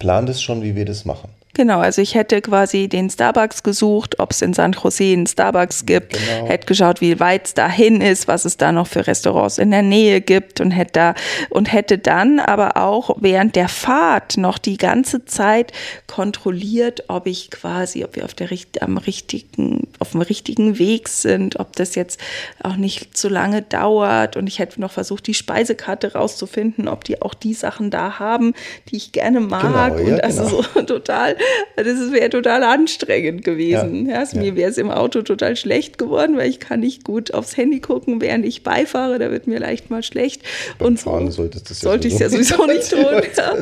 plan 0.00 0.26
das 0.26 0.42
schon, 0.42 0.64
wie 0.64 0.74
wir 0.74 0.84
das 0.84 1.04
machen. 1.04 1.28
Genau, 1.54 1.80
also 1.80 2.00
ich 2.00 2.14
hätte 2.14 2.40
quasi 2.42 2.88
den 2.88 3.10
Starbucks 3.10 3.64
gesucht, 3.64 4.20
ob 4.20 4.30
es 4.30 4.40
in 4.40 4.54
San 4.54 4.72
Jose 4.72 5.04
einen 5.04 5.26
Starbucks 5.26 5.84
gibt, 5.84 6.12
genau. 6.12 6.46
hätte 6.46 6.66
geschaut, 6.66 7.00
wie 7.00 7.18
weit 7.18 7.46
es 7.46 7.54
dahin 7.54 8.00
ist, 8.00 8.28
was 8.28 8.44
es 8.44 8.56
da 8.56 8.70
noch 8.70 8.86
für 8.86 9.06
Restaurants 9.06 9.58
in 9.58 9.72
der 9.72 9.82
Nähe 9.82 10.20
gibt 10.20 10.60
und 10.60 10.70
hätte 10.70 10.92
da 10.92 11.14
und 11.50 11.72
hätte 11.72 11.98
dann 11.98 12.38
aber 12.38 12.76
auch 12.76 13.16
während 13.20 13.56
der 13.56 13.68
Fahrt 13.68 14.36
noch 14.36 14.58
die 14.58 14.76
ganze 14.76 15.24
Zeit 15.24 15.72
kontrolliert, 16.06 17.04
ob 17.08 17.26
ich 17.26 17.50
quasi, 17.50 18.04
ob 18.04 18.16
wir 18.16 18.24
auf 18.24 18.34
der 18.34 18.50
am 18.80 18.98
richtigen, 18.98 19.88
auf 19.98 20.12
dem 20.12 20.22
richtigen 20.22 20.78
Weg 20.78 21.08
sind, 21.08 21.58
ob 21.58 21.74
das 21.76 21.94
jetzt 21.94 22.20
auch 22.62 22.76
nicht 22.76 23.16
zu 23.16 23.28
lange 23.28 23.62
dauert 23.62 24.36
und 24.36 24.46
ich 24.46 24.58
hätte 24.58 24.80
noch 24.80 24.92
versucht, 24.92 25.26
die 25.26 25.34
Speisekarte 25.34 26.12
rauszufinden, 26.12 26.88
ob 26.88 27.04
die 27.04 27.22
auch 27.22 27.34
die 27.34 27.54
Sachen 27.54 27.90
da 27.90 28.18
haben, 28.18 28.54
die 28.88 28.96
ich 28.96 29.12
gerne 29.12 29.40
mag 29.40 29.96
genau, 29.96 30.08
ja, 30.08 30.14
und 30.14 30.24
also 30.24 30.44
genau. 30.44 30.62
so 30.74 30.82
total 30.86 31.36
das 31.76 32.12
wäre 32.12 32.30
total 32.30 32.62
anstrengend 32.62 33.44
gewesen. 33.44 34.08
Ja, 34.08 34.18
also 34.18 34.36
ja. 34.36 34.42
Mir 34.42 34.56
wäre 34.56 34.70
es 34.70 34.78
im 34.78 34.90
Auto 34.90 35.22
total 35.22 35.56
schlecht 35.56 35.98
geworden, 35.98 36.36
weil 36.36 36.48
ich 36.48 36.60
kann 36.60 36.80
nicht 36.80 37.04
gut 37.04 37.34
aufs 37.34 37.56
Handy 37.56 37.80
gucken, 37.80 38.20
während 38.20 38.44
ich 38.44 38.62
beifahre. 38.62 39.18
Da 39.18 39.30
wird 39.30 39.46
mir 39.46 39.58
leicht 39.58 39.90
mal 39.90 40.02
schlecht. 40.02 40.42
Beim 40.78 40.88
und 40.88 41.00
Fahren 41.00 41.30
solltest 41.30 41.70
das 41.70 41.80
sollte 41.80 42.08
ich 42.08 42.14
es 42.14 42.20
ja 42.20 42.28
sowieso 42.28 42.66
nicht 42.66 42.90
tun. 42.90 43.22
Ja. 43.36 43.54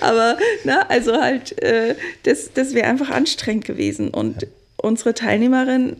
Aber 0.00 0.38
na, 0.64 0.82
also 0.88 1.14
halt, 1.14 1.60
äh, 1.62 1.94
das, 2.24 2.50
das 2.52 2.74
wäre 2.74 2.86
einfach 2.86 3.10
anstrengend 3.10 3.64
gewesen. 3.64 4.08
Und 4.08 4.46
unsere 4.76 5.14
Teilnehmerin 5.14 5.96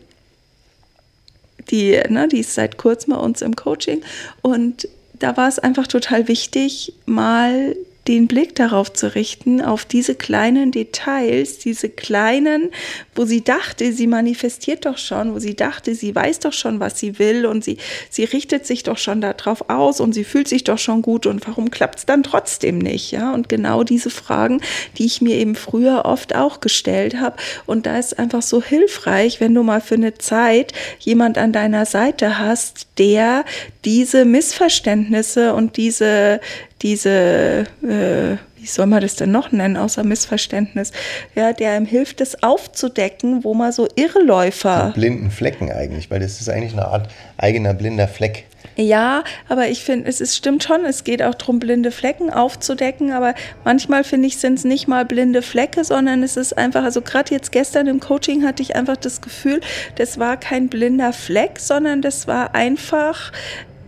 die, 1.69 1.99
ne, 2.09 2.27
die 2.27 2.39
ist 2.39 2.53
seit 2.53 2.77
kurzem 2.77 3.13
bei 3.13 3.19
uns 3.19 3.41
im 3.41 3.55
Coaching 3.55 4.01
und 4.41 4.87
da 5.19 5.35
war 5.37 5.47
es 5.47 5.59
einfach 5.59 5.87
total 5.87 6.27
wichtig, 6.27 6.93
mal 7.05 7.75
den 8.07 8.27
Blick 8.27 8.55
darauf 8.55 8.93
zu 8.93 9.13
richten, 9.15 9.61
auf 9.61 9.85
diese 9.85 10.15
kleinen 10.15 10.71
Details, 10.71 11.59
diese 11.59 11.89
kleinen, 11.89 12.69
wo 13.15 13.25
sie 13.25 13.43
dachte, 13.43 13.91
sie 13.91 14.07
manifestiert 14.07 14.85
doch 14.85 14.97
schon, 14.97 15.33
wo 15.33 15.39
sie 15.39 15.55
dachte, 15.55 15.93
sie 15.93 16.15
weiß 16.15 16.39
doch 16.39 16.53
schon, 16.53 16.79
was 16.79 16.99
sie 16.99 17.19
will 17.19 17.45
und 17.45 17.63
sie, 17.63 17.77
sie 18.09 18.23
richtet 18.23 18.65
sich 18.65 18.83
doch 18.83 18.97
schon 18.97 19.21
darauf 19.21 19.69
aus 19.69 19.99
und 19.99 20.13
sie 20.13 20.23
fühlt 20.23 20.47
sich 20.47 20.63
doch 20.63 20.77
schon 20.77 21.01
gut 21.01 21.25
und 21.25 21.45
warum 21.47 21.69
klappt 21.69 21.99
es 21.99 22.05
dann 22.05 22.23
trotzdem 22.23 22.77
nicht? 22.77 23.11
Ja, 23.11 23.33
und 23.33 23.49
genau 23.49 23.83
diese 23.83 24.09
Fragen, 24.09 24.61
die 24.97 25.05
ich 25.05 25.21
mir 25.21 25.35
eben 25.35 25.55
früher 25.55 26.05
oft 26.05 26.35
auch 26.35 26.61
gestellt 26.61 27.19
habe. 27.19 27.37
Und 27.65 27.85
da 27.85 27.97
ist 27.97 28.17
einfach 28.17 28.41
so 28.41 28.61
hilfreich, 28.61 29.41
wenn 29.41 29.53
du 29.53 29.63
mal 29.63 29.81
für 29.81 29.95
eine 29.95 30.13
Zeit 30.13 30.73
jemand 30.99 31.37
an 31.37 31.51
deiner 31.51 31.85
Seite 31.85 32.39
hast, 32.39 32.87
der 32.97 33.43
diese 33.85 34.25
Missverständnisse 34.25 35.53
und 35.53 35.77
diese, 35.77 36.39
diese, 36.81 37.65
äh, 37.83 38.37
wie 38.57 38.65
soll 38.65 38.85
man 38.85 39.01
das 39.01 39.15
denn 39.15 39.31
noch 39.31 39.51
nennen, 39.51 39.77
außer 39.77 40.03
Missverständnis, 40.03 40.91
ja, 41.35 41.53
der 41.53 41.77
ihm 41.77 41.85
hilft, 41.85 42.21
das 42.21 42.43
aufzudecken, 42.43 43.43
wo 43.43 43.53
man 43.53 43.71
so 43.71 43.87
Irrläufer. 43.95 44.93
Die 44.95 44.99
blinden 44.99 45.31
Flecken 45.31 45.71
eigentlich, 45.71 46.11
weil 46.11 46.19
das 46.19 46.39
ist 46.41 46.49
eigentlich 46.49 46.73
eine 46.73 46.87
Art 46.87 47.09
eigener 47.37 47.73
blinder 47.73 48.07
Fleck. 48.07 48.45
Ja, 48.75 49.23
aber 49.49 49.69
ich 49.69 49.83
finde, 49.83 50.07
es 50.07 50.21
ist, 50.21 50.35
stimmt 50.35 50.63
schon, 50.63 50.85
es 50.85 51.03
geht 51.03 51.23
auch 51.23 51.33
darum, 51.33 51.57
blinde 51.57 51.89
Flecken 51.89 52.29
aufzudecken, 52.29 53.11
aber 53.11 53.33
manchmal 53.63 54.03
finde 54.03 54.27
ich, 54.27 54.37
sind 54.37 54.59
es 54.59 54.65
nicht 54.65 54.87
mal 54.87 55.03
blinde 55.03 55.41
Flecke, 55.41 55.83
sondern 55.83 56.21
es 56.21 56.37
ist 56.37 56.55
einfach, 56.55 56.83
also 56.83 57.01
gerade 57.01 57.33
jetzt 57.33 57.51
gestern 57.51 57.87
im 57.87 57.99
Coaching 57.99 58.45
hatte 58.45 58.61
ich 58.61 58.75
einfach 58.75 58.97
das 58.97 59.21
Gefühl, 59.21 59.61
das 59.95 60.19
war 60.19 60.37
kein 60.37 60.67
blinder 60.67 61.11
Fleck, 61.11 61.59
sondern 61.59 62.03
das 62.03 62.27
war 62.27 62.53
einfach 62.53 63.31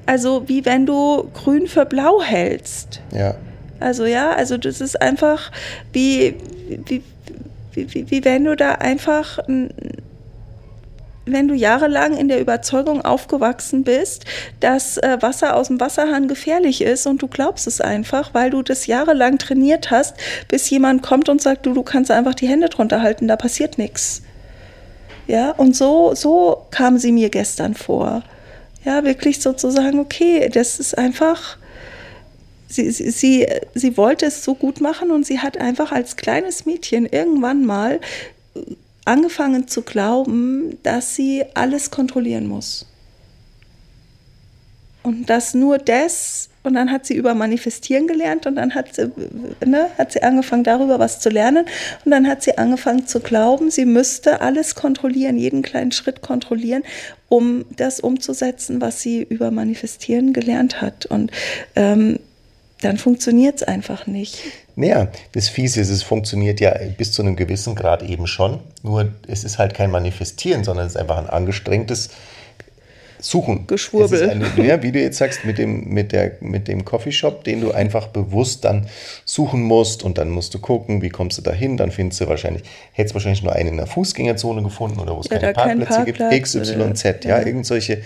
also 0.09 0.49
wie 0.49 0.65
wenn 0.65 0.87
du 0.87 1.29
grün 1.35 1.67
für 1.67 1.85
blau 1.85 2.19
hältst. 2.19 2.99
Ja. 3.15 3.35
Also 3.79 4.07
ja, 4.07 4.31
also 4.31 4.57
das 4.57 4.81
ist 4.81 4.99
einfach 4.99 5.51
wie, 5.93 6.33
wie, 6.67 7.03
wie, 7.73 8.09
wie, 8.09 8.25
wenn 8.25 8.43
du 8.43 8.55
da 8.55 8.71
einfach, 8.71 9.37
wenn 11.25 11.47
du 11.47 11.53
jahrelang 11.53 12.17
in 12.17 12.27
der 12.27 12.41
Überzeugung 12.41 13.03
aufgewachsen 13.05 13.83
bist, 13.83 14.25
dass 14.61 14.97
äh, 14.97 15.17
Wasser 15.21 15.55
aus 15.55 15.67
dem 15.67 15.79
Wasserhahn 15.79 16.27
gefährlich 16.27 16.81
ist 16.81 17.05
und 17.05 17.21
du 17.21 17.27
glaubst 17.27 17.67
es 17.67 17.79
einfach, 17.79 18.33
weil 18.33 18.49
du 18.49 18.63
das 18.63 18.87
jahrelang 18.87 19.37
trainiert 19.37 19.91
hast, 19.91 20.15
bis 20.47 20.67
jemand 20.71 21.03
kommt 21.03 21.29
und 21.29 21.39
sagt, 21.39 21.67
du, 21.67 21.75
du 21.75 21.83
kannst 21.83 22.09
einfach 22.09 22.33
die 22.33 22.47
Hände 22.47 22.69
drunter 22.69 23.03
halten, 23.03 23.27
da 23.27 23.35
passiert 23.35 23.77
nichts. 23.77 24.23
Ja, 25.27 25.51
und 25.51 25.75
so, 25.75 26.15
so 26.15 26.65
kam 26.71 26.97
sie 26.97 27.11
mir 27.11 27.29
gestern 27.29 27.75
vor. 27.75 28.23
Ja, 28.85 29.03
wirklich 29.03 29.41
sozusagen, 29.41 29.99
okay, 29.99 30.49
das 30.49 30.79
ist 30.79 30.97
einfach, 30.97 31.57
sie, 32.67 32.89
sie, 32.91 33.11
sie, 33.11 33.47
sie 33.73 33.97
wollte 33.97 34.27
es 34.27 34.43
so 34.43 34.55
gut 34.55 34.79
machen 34.79 35.11
und 35.11 35.25
sie 35.25 35.39
hat 35.39 35.57
einfach 35.57 35.91
als 35.91 36.15
kleines 36.15 36.65
Mädchen 36.65 37.05
irgendwann 37.05 37.65
mal 37.65 37.99
angefangen 39.05 39.67
zu 39.67 39.81
glauben, 39.81 40.77
dass 40.83 41.15
sie 41.15 41.43
alles 41.55 41.91
kontrollieren 41.91 42.47
muss. 42.47 42.88
Und 45.09 45.27
dass 45.27 45.55
nur 45.55 45.79
das, 45.79 46.49
und 46.61 46.75
dann 46.75 46.91
hat 46.91 47.03
sie 47.03 47.15
über 47.15 47.33
Manifestieren 47.33 48.05
gelernt 48.05 48.45
und 48.45 48.57
dann 48.57 48.75
hat 48.75 48.93
sie, 48.93 49.09
ne, 49.65 49.87
hat 49.97 50.11
sie 50.11 50.21
angefangen 50.21 50.63
darüber 50.63 50.99
was 50.99 51.19
zu 51.19 51.29
lernen 51.29 51.65
und 52.05 52.11
dann 52.11 52.27
hat 52.27 52.43
sie 52.43 52.59
angefangen 52.59 53.07
zu 53.07 53.19
glauben, 53.19 53.71
sie 53.71 53.85
müsste 53.85 54.41
alles 54.41 54.75
kontrollieren, 54.75 55.39
jeden 55.39 55.63
kleinen 55.63 55.91
Schritt 55.91 56.21
kontrollieren, 56.21 56.83
um 57.27 57.65
das 57.75 57.99
umzusetzen, 57.99 58.81
was 58.81 59.01
sie 59.01 59.23
über 59.23 59.49
Manifestieren 59.49 60.31
gelernt 60.31 60.79
hat. 60.79 61.07
Und 61.07 61.31
ähm, 61.75 62.19
dann 62.81 62.99
funktioniert 62.99 63.55
es 63.55 63.63
einfach 63.63 64.05
nicht. 64.05 64.43
Naja, 64.75 65.07
das 65.31 65.49
Fiese 65.49 65.81
ist, 65.81 65.89
es 65.89 66.03
funktioniert 66.03 66.59
ja 66.59 66.75
bis 66.99 67.13
zu 67.13 67.23
einem 67.23 67.35
gewissen 67.35 67.73
Grad 67.73 68.03
eben 68.03 68.27
schon. 68.27 68.59
Nur 68.83 69.11
es 69.27 69.43
ist 69.43 69.57
halt 69.57 69.73
kein 69.73 69.89
Manifestieren, 69.89 70.63
sondern 70.63 70.85
es 70.85 70.93
ist 70.93 71.01
einfach 71.01 71.17
ein 71.17 71.27
angestrengtes 71.27 72.11
suchen. 73.19 73.67
Geschwurbel. 73.67 74.29
Eine, 74.29 74.65
ja, 74.65 74.81
wie 74.81 74.91
du 74.91 74.99
jetzt 74.99 75.17
sagst, 75.17 75.45
mit 75.45 75.57
dem, 75.57 75.89
mit, 75.89 76.11
der, 76.11 76.33
mit 76.39 76.67
dem 76.67 76.85
Coffeeshop, 76.85 77.43
den 77.43 77.61
du 77.61 77.71
einfach 77.71 78.07
bewusst 78.07 78.65
dann 78.65 78.87
suchen 79.25 79.61
musst 79.61 80.03
und 80.03 80.17
dann 80.17 80.29
musst 80.29 80.53
du 80.53 80.59
gucken, 80.59 81.01
wie 81.01 81.09
kommst 81.09 81.37
du 81.37 81.41
da 81.41 81.51
hin, 81.51 81.77
dann 81.77 81.91
findest 81.91 82.21
du 82.21 82.27
wahrscheinlich, 82.27 82.63
hättest 82.93 83.15
wahrscheinlich 83.15 83.43
nur 83.43 83.53
einen 83.53 83.69
in 83.69 83.77
der 83.77 83.87
Fußgängerzone 83.87 84.63
gefunden 84.63 84.99
oder 84.99 85.15
wo 85.15 85.19
es 85.19 85.29
ja, 85.29 85.37
keine 85.37 85.53
Parkplätze 85.53 85.93
kein 85.93 86.05
gibt, 86.05 86.19
X, 86.19 86.55
Y, 86.55 86.95
Z, 86.95 87.25
ja, 87.25 87.39
ja, 87.39 87.45
irgend 87.45 87.65
solche 87.65 88.01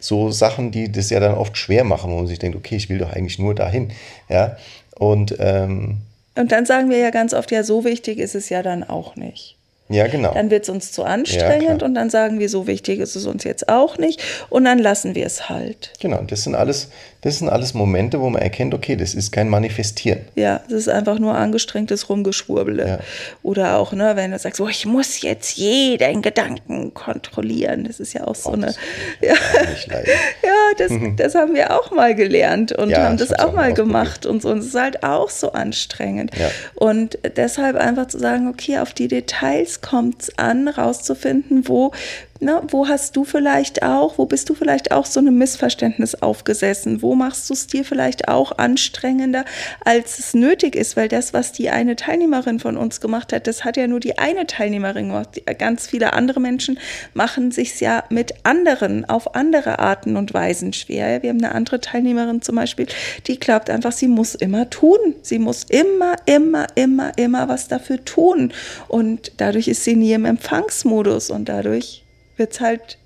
so 0.00 0.30
Sachen, 0.30 0.70
die 0.70 0.90
das 0.90 1.10
ja 1.10 1.20
dann 1.20 1.34
oft 1.34 1.56
schwer 1.56 1.84
machen, 1.84 2.10
wo 2.10 2.16
man 2.16 2.26
sich 2.26 2.38
denkt, 2.38 2.56
okay, 2.56 2.76
ich 2.76 2.88
will 2.88 2.98
doch 2.98 3.12
eigentlich 3.12 3.38
nur 3.38 3.54
dahin, 3.54 3.92
ja, 4.28 4.56
und 4.96 5.36
ähm, 5.38 5.98
und 6.36 6.50
dann 6.50 6.66
sagen 6.66 6.90
wir 6.90 6.98
ja 6.98 7.10
ganz 7.10 7.32
oft, 7.32 7.52
ja, 7.52 7.62
so 7.62 7.84
wichtig 7.84 8.18
ist 8.18 8.34
es 8.34 8.48
ja 8.48 8.62
dann 8.62 8.82
auch 8.82 9.14
nicht. 9.14 9.56
Ja, 9.88 10.06
genau. 10.06 10.32
Dann 10.32 10.50
wird 10.50 10.62
es 10.62 10.70
uns 10.70 10.92
zu 10.92 11.04
anstrengend 11.04 11.82
ja, 11.82 11.86
und 11.86 11.94
dann 11.94 12.08
sagen 12.08 12.38
wir, 12.38 12.48
so 12.48 12.66
wichtig 12.66 13.00
ist 13.00 13.16
es 13.16 13.26
uns 13.26 13.44
jetzt 13.44 13.68
auch 13.68 13.98
nicht 13.98 14.22
und 14.48 14.64
dann 14.64 14.78
lassen 14.78 15.14
wir 15.14 15.26
es 15.26 15.50
halt. 15.50 15.92
Genau, 16.00 16.22
das 16.22 16.44
sind 16.44 16.54
alles, 16.54 16.88
das 17.20 17.38
sind 17.38 17.50
alles 17.50 17.74
Momente, 17.74 18.20
wo 18.20 18.28
man 18.30 18.40
erkennt, 18.42 18.72
okay, 18.72 18.96
das 18.96 19.14
ist 19.14 19.30
kein 19.30 19.48
Manifestieren. 19.48 20.20
Ja, 20.36 20.60
das 20.68 20.80
ist 20.80 20.88
einfach 20.88 21.18
nur 21.18 21.34
angestrengtes 21.34 22.08
Rumgeschwurbele. 22.10 22.86
Ja. 22.86 22.98
Oder 23.42 23.76
auch, 23.76 23.92
ne, 23.92 24.12
wenn 24.14 24.30
du 24.30 24.38
sagst, 24.38 24.60
oh, 24.60 24.68
ich 24.68 24.86
muss 24.86 25.20
jetzt 25.20 25.56
jeden 25.56 26.20
Gedanken 26.20 26.92
kontrollieren. 26.92 27.84
Das 27.84 28.00
ist 28.00 28.12
ja 28.12 28.26
auch 28.26 28.34
so 28.34 28.50
oh, 28.50 28.52
eine. 28.52 28.74
Ja, 29.22 29.32
ja 30.42 30.52
das, 30.76 30.92
das 31.16 31.34
haben 31.34 31.54
wir 31.54 31.78
auch 31.78 31.90
mal 31.90 32.14
gelernt 32.14 32.72
und 32.72 32.90
ja, 32.90 33.04
haben 33.04 33.16
das 33.16 33.32
auch 33.38 33.52
mal 33.52 33.72
gemacht 33.72 34.26
und 34.26 34.42
so. 34.42 34.50
Und 34.50 34.58
es 34.58 34.66
ist 34.66 34.80
halt 34.80 35.02
auch 35.02 35.30
so 35.30 35.52
anstrengend. 35.52 36.30
Und 36.74 37.18
deshalb 37.36 37.76
einfach 37.76 38.08
zu 38.08 38.18
sagen, 38.18 38.48
okay, 38.48 38.78
auf 38.78 38.92
die 38.92 39.08
Details 39.08 39.73
kommt 39.80 40.22
es 40.22 40.38
an, 40.38 40.68
rauszufinden, 40.68 41.68
wo 41.68 41.92
ne, 42.40 42.62
wo 42.68 42.88
hast 42.88 43.16
du 43.16 43.24
vielleicht 43.24 43.82
auch, 43.82 44.18
wo 44.18 44.26
bist 44.26 44.48
du 44.48 44.54
vielleicht 44.54 44.92
auch 44.92 45.06
so 45.06 45.20
einem 45.20 45.38
Missverständnis 45.38 46.14
aufgesessen? 46.16 47.02
Wo 47.02 47.14
machst 47.14 47.48
du 47.48 47.54
es 47.54 47.66
dir 47.66 47.84
vielleicht 47.84 48.28
auch 48.28 48.58
anstrengender, 48.58 49.44
als 49.84 50.18
es 50.18 50.34
nötig 50.34 50.76
ist? 50.76 50.96
Weil 50.96 51.08
das, 51.08 51.32
was 51.32 51.52
die 51.52 51.70
eine 51.70 51.96
Teilnehmerin 51.96 52.60
von 52.60 52.76
uns 52.76 53.00
gemacht 53.00 53.32
hat, 53.32 53.46
das 53.46 53.64
hat 53.64 53.76
ja 53.76 53.86
nur 53.86 54.00
die 54.00 54.18
eine 54.18 54.46
Teilnehmerin 54.46 55.08
gemacht. 55.08 55.40
Ganz 55.58 55.86
viele 55.86 56.12
andere 56.12 56.40
Menschen 56.40 56.78
machen 57.14 57.50
sich 57.50 57.80
ja 57.80 58.04
mit 58.10 58.34
anderen 58.44 59.04
auf 59.08 59.34
andere 59.34 59.78
Arten 59.78 60.16
und 60.16 60.34
Weisen 60.34 60.72
schwer. 60.72 61.22
Wir 61.22 61.30
haben 61.30 61.42
eine 61.42 61.54
andere 61.54 61.80
Teilnehmerin 61.80 62.42
zum 62.42 62.56
Beispiel, 62.56 62.86
die 63.26 63.38
glaubt 63.38 63.70
einfach, 63.70 63.92
sie 63.92 64.08
muss 64.08 64.34
immer 64.34 64.70
tun. 64.70 64.98
Sie 65.22 65.38
muss 65.38 65.64
immer, 65.64 66.16
immer, 66.26 66.66
immer, 66.74 67.16
immer 67.16 67.48
was 67.48 67.68
dafür 67.68 68.04
tun. 68.04 68.52
Und 68.88 69.32
dadurch 69.38 69.68
ist 69.68 69.84
sie 69.84 69.96
nie 69.96 70.12
im 70.12 70.24
Empfangsmodus 70.24 71.30
und 71.30 71.48
dadurch 71.48 72.03
wird 72.36 72.52
es 72.52 72.60
halt 72.60 72.98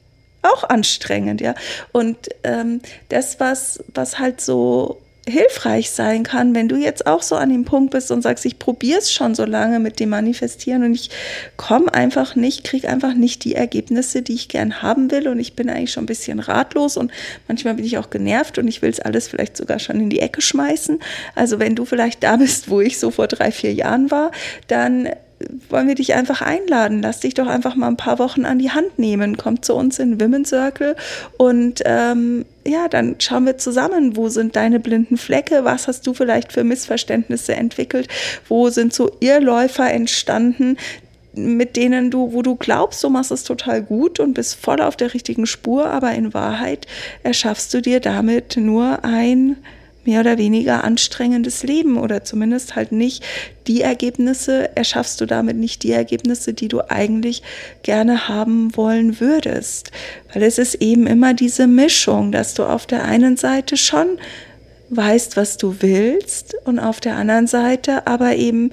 auch 0.43 0.65
anstrengend, 0.65 1.41
ja. 1.41 1.55
Und 1.93 2.17
ähm, 2.45 2.81
das, 3.09 3.41
was, 3.41 3.83
was 3.95 4.19
halt 4.19 4.41
so 4.41 5.01
hilfreich 5.29 5.91
sein 5.91 6.23
kann, 6.23 6.55
wenn 6.55 6.69
du 6.69 6.77
jetzt 6.77 7.07
auch 7.07 7.23
so 7.23 7.37
an 7.37 7.51
dem 7.51 7.65
Punkt 7.65 7.91
bist 7.91 8.11
und 8.11 8.23
sagst, 8.23 8.45
ich 8.47 8.59
probiere 8.59 8.99
es 8.99 9.13
schon 9.13 9.35
so 9.35 9.45
lange 9.45 9.79
mit 9.79 10.01
dem 10.01 10.09
Manifestieren 10.09 10.85
und 10.85 10.95
ich 10.95 11.11
komme 11.57 11.93
einfach 11.93 12.35
nicht, 12.35 12.65
kriege 12.65 12.89
einfach 12.89 13.15
nicht 13.15 13.45
die 13.45 13.55
Ergebnisse, 13.55 14.23
die 14.23 14.35
ich 14.35 14.49
gern 14.49 14.83
haben 14.83 15.11
will 15.11 15.29
und 15.29 15.39
ich 15.39 15.55
bin 15.55 15.69
eigentlich 15.71 15.93
schon 15.93 16.05
ein 16.05 16.07
bisschen 16.07 16.41
ratlos 16.41 16.97
und 16.97 17.13
manchmal 17.47 17.75
bin 17.75 17.85
ich 17.85 17.99
auch 17.99 18.11
genervt 18.11 18.59
und 18.59 18.69
ich 18.69 18.83
will 18.83 18.91
es 18.91 19.01
alles 19.01 19.29
vielleicht 19.29 19.57
sogar 19.57 19.79
schon 19.79 20.01
in 20.01 20.11
die 20.11 20.21
Ecke 20.21 20.41
schmeißen. 20.41 20.99
Also 21.35 21.59
wenn 21.59 21.75
du 21.75 21.85
vielleicht 21.85 22.23
da 22.23 22.37
bist, 22.37 22.71
wo 22.71 22.81
ich 22.81 22.99
so 22.99 23.11
vor 23.11 23.27
drei, 23.27 23.53
vier 23.53 23.73
Jahren 23.75 24.11
war, 24.11 24.31
dann 24.69 25.11
wollen 25.69 25.89
wir 25.89 25.95
dich 25.95 26.15
einfach 26.15 26.43
einladen. 26.43 27.03
Lass 27.03 27.21
dich 27.21 27.35
doch 27.35 27.47
einfach 27.47 27.75
mal 27.77 27.89
ein 27.89 27.97
paar 27.97 28.19
Wochen 28.19 28.45
an 28.45 28.59
die 28.59 28.71
Hand 28.71 28.99
nehmen. 28.99 29.37
Komm 29.37 29.63
zu 29.63 29.75
uns 29.75 29.99
in 29.99 30.21
Women's 30.21 30.49
Circle 30.49 30.97
und 31.37 31.83
ähm, 31.85 32.45
ja, 32.67 32.89
dann 32.89 33.17
schauen 33.19 33.47
wir 33.47 33.57
zusammen, 33.59 34.17
wo 34.17 34.29
sind 34.29 34.57
deine 34.57 34.81
blinden 34.81 35.17
Flecke, 35.17 35.65
was 35.65 35.89
hast 35.89 36.07
du 36.07 36.15
vielleicht 36.15 36.53
für 36.53 36.65
Missverständnisse 36.65 37.55
entwickelt, 37.55 38.09
wo 38.49 38.69
sind 38.69 38.93
so 38.93 39.11
Irrläufer 39.21 39.91
entstanden, 39.91 40.77
mit 41.33 41.77
denen 41.77 42.11
du, 42.11 42.33
wo 42.33 42.43
du 42.43 42.57
glaubst, 42.57 43.03
du 43.05 43.09
machst 43.09 43.31
es 43.31 43.45
total 43.45 43.83
gut 43.83 44.21
und 44.21 44.35
bist 44.35 44.57
voll 44.57 44.81
auf 44.81 44.97
der 44.97 45.15
richtigen 45.15 45.47
Spur, 45.47 45.87
aber 45.87 46.13
in 46.13 46.35
Wahrheit 46.35 46.87
erschaffst 47.23 47.73
du 47.73 47.81
dir 47.81 48.01
damit 48.01 48.57
nur 48.57 49.05
ein 49.05 49.57
mehr 50.09 50.21
oder 50.21 50.39
weniger 50.39 50.85
anstrengendes 50.85 51.63
Leben 51.65 51.99
oder 51.99 52.25
zumindest 52.25 52.77
halt 52.77 52.93
nicht 52.93 53.23
die 53.67 53.83
Ergebnisse, 53.83 54.75
erschaffst 54.75 55.21
du 55.21 55.27
damit 55.27 55.59
nicht 55.59 55.83
die 55.83 55.93
Ergebnisse, 55.93 56.55
die 56.55 56.69
du 56.69 56.81
eigentlich 56.89 57.43
gerne 57.83 58.27
haben 58.27 58.75
wollen 58.75 59.21
würdest. 59.21 59.91
Weil 60.33 60.45
es 60.45 60.57
ist 60.57 60.77
eben 60.77 61.07
immer 61.07 61.35
diese 61.35 61.67
Mischung, 61.67 62.33
dass 62.33 62.55
du 62.55 62.65
auf 62.65 62.87
der 62.87 63.05
einen 63.05 63.37
Seite 63.37 63.77
schon 63.77 64.19
weißt, 64.89 65.37
was 65.37 65.59
du 65.59 65.77
willst 65.81 66.55
und 66.65 66.79
auf 66.79 67.01
der 67.01 67.17
anderen 67.17 67.47
Seite 67.47 68.07
aber 68.07 68.35
eben 68.37 68.73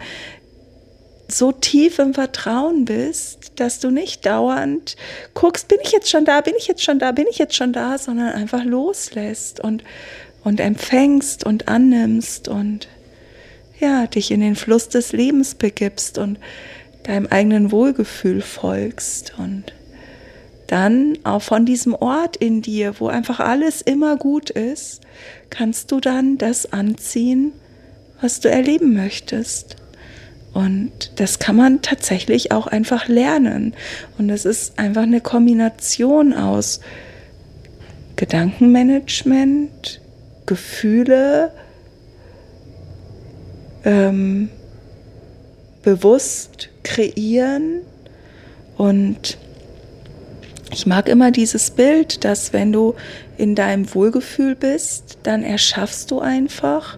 so 1.28 1.52
tief 1.52 2.00
im 2.00 2.14
Vertrauen 2.14 2.86
bist, 2.86 3.60
dass 3.60 3.80
du 3.80 3.90
nicht 3.90 4.26
dauernd 4.26 4.96
guckst, 5.34 5.68
bin 5.68 5.80
ich 5.84 5.92
jetzt 5.92 6.10
schon 6.10 6.24
da, 6.24 6.40
bin 6.40 6.54
ich 6.58 6.68
jetzt 6.68 6.84
schon 6.84 7.00
da, 7.00 7.12
bin 7.12 7.26
ich 7.30 7.40
jetzt 7.40 7.56
schon 7.56 7.74
da, 7.74 7.98
sondern 7.98 8.30
einfach 8.30 8.64
loslässt 8.64 9.60
und 9.60 9.84
und 10.46 10.62
empfängst 10.62 11.44
und 11.44 11.68
annimmst 11.68 12.48
und 12.48 12.88
ja, 13.80 14.08
dich 14.08 14.32
in 14.32 14.40
den 14.40 14.56
Fluss 14.56 14.88
des 14.88 15.12
Lebens 15.12 15.56
begibst 15.56 16.18
und 16.18 16.40
deinem 17.04 17.28
eigenen 17.28 17.72
Wohlgefühl 17.72 18.42
folgst 18.42 19.34
und 19.38 19.74
dann 20.68 21.18
auch 21.24 21.42
von 21.42 21.66
diesem 21.66 21.94
Ort 21.94 22.38
in 22.38 22.62
dir, 22.62 23.00
wo 23.00 23.08
einfach 23.08 23.40
alles 23.40 23.82
immer 23.82 24.18
gut 24.18 24.50
ist, 24.50 25.02
kannst 25.50 25.92
du 25.92 26.00
dann 26.00 26.38
das 26.38 26.72
anziehen, 26.72 27.52
was 28.22 28.40
du 28.40 28.50
erleben 28.50 28.94
möchtest. 28.94 29.76
Und 30.54 31.20
das 31.20 31.40
kann 31.40 31.56
man 31.56 31.82
tatsächlich 31.82 32.52
auch 32.52 32.66
einfach 32.68 33.08
lernen. 33.08 33.74
Und 34.18 34.30
es 34.30 34.46
ist 34.46 34.80
einfach 34.80 35.04
eine 35.04 35.22
Kombination 35.22 36.34
aus 36.34 36.80
Gedankenmanagement, 38.16 40.02
Gefühle 40.46 41.52
ähm, 43.84 44.50
bewusst 45.84 46.70
kreieren. 46.84 47.82
Und 48.78 49.38
ich 50.72 50.86
mag 50.86 51.08
immer 51.08 51.32
dieses 51.32 51.72
Bild, 51.72 52.26
dass 52.26 52.52
wenn 52.52 52.72
du 52.72 52.96
in 53.38 53.56
deinem 53.56 53.94
Wohlgefühl 53.94 54.56
bist, 54.56 55.20
dann 55.24 55.44
erschaffst 55.44 56.12
du 56.12 56.20
einfach 56.20 56.98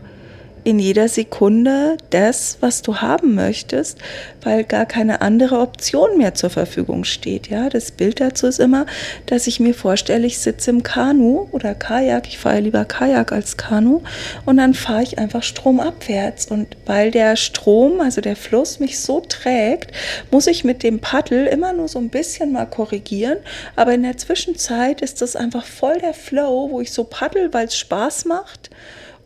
in 0.67 0.80
jeder 0.80 1.08
Sekunde 1.08 1.95
das, 2.10 2.58
was 2.60 2.82
du 2.82 2.97
haben 2.97 3.36
möchtest, 3.36 3.99
weil 4.43 4.65
gar 4.65 4.86
keine 4.86 5.21
andere 5.21 5.60
Option 5.60 6.17
mehr 6.17 6.34
zur 6.34 6.49
Verfügung 6.49 7.06
steht. 7.06 7.47
Ja, 7.47 7.69
das 7.69 7.91
Bild 7.91 8.19
dazu 8.19 8.47
ist 8.47 8.60
immer, 8.60 8.86
dass 9.27 9.47
ich 9.47 9.62
mir 9.62 9.73
vorstelle, 9.73 10.27
ich 10.27 10.39
sitze 10.39 10.71
im 10.71 10.84
Kanu 10.84 11.47
oder 11.53 11.73
Kajak. 11.73 12.27
Ich 12.27 12.38
fahre 12.38 12.60
lieber 12.60 12.84
Kajak 12.84 13.32
als 13.32 13.56
Kanu 13.56 14.01
und 14.45 14.58
dann 14.58 14.73
fahre 14.73 15.03
ich 15.03 15.17
einfach 15.17 15.41
stromabwärts. 15.41 16.47
Und 16.47 16.75
weil 16.86 17.12
der 17.12 17.38
Strom, 17.38 18.01
also 18.01 18.19
der 18.19 18.36
Fluss, 18.36 18.82
mich 18.82 18.99
so 18.99 19.21
trägt, 19.21 19.91
muss 20.32 20.47
ich 20.47 20.65
mit 20.65 20.84
dem 20.84 20.99
Paddel 20.99 21.47
immer 21.47 21.71
nur 21.71 21.88
so 21.88 21.97
ein 21.97 22.10
bisschen 22.10 22.51
mal 22.51 22.65
korrigieren. 22.65 23.38
Aber 23.77 23.93
in 23.93 24.03
der 24.03 24.17
Zwischenzeit 24.17 24.99
ist 24.99 25.21
das 25.21 25.38
einfach 25.38 25.65
voll 25.65 25.99
der 25.99 26.13
Flow, 26.13 26.67
wo 26.71 26.82
ich 26.82 26.91
so 26.91 27.06
paddel, 27.06 27.53
weil 27.53 27.67
es 27.67 27.77
Spaß 27.77 28.25
macht. 28.25 28.69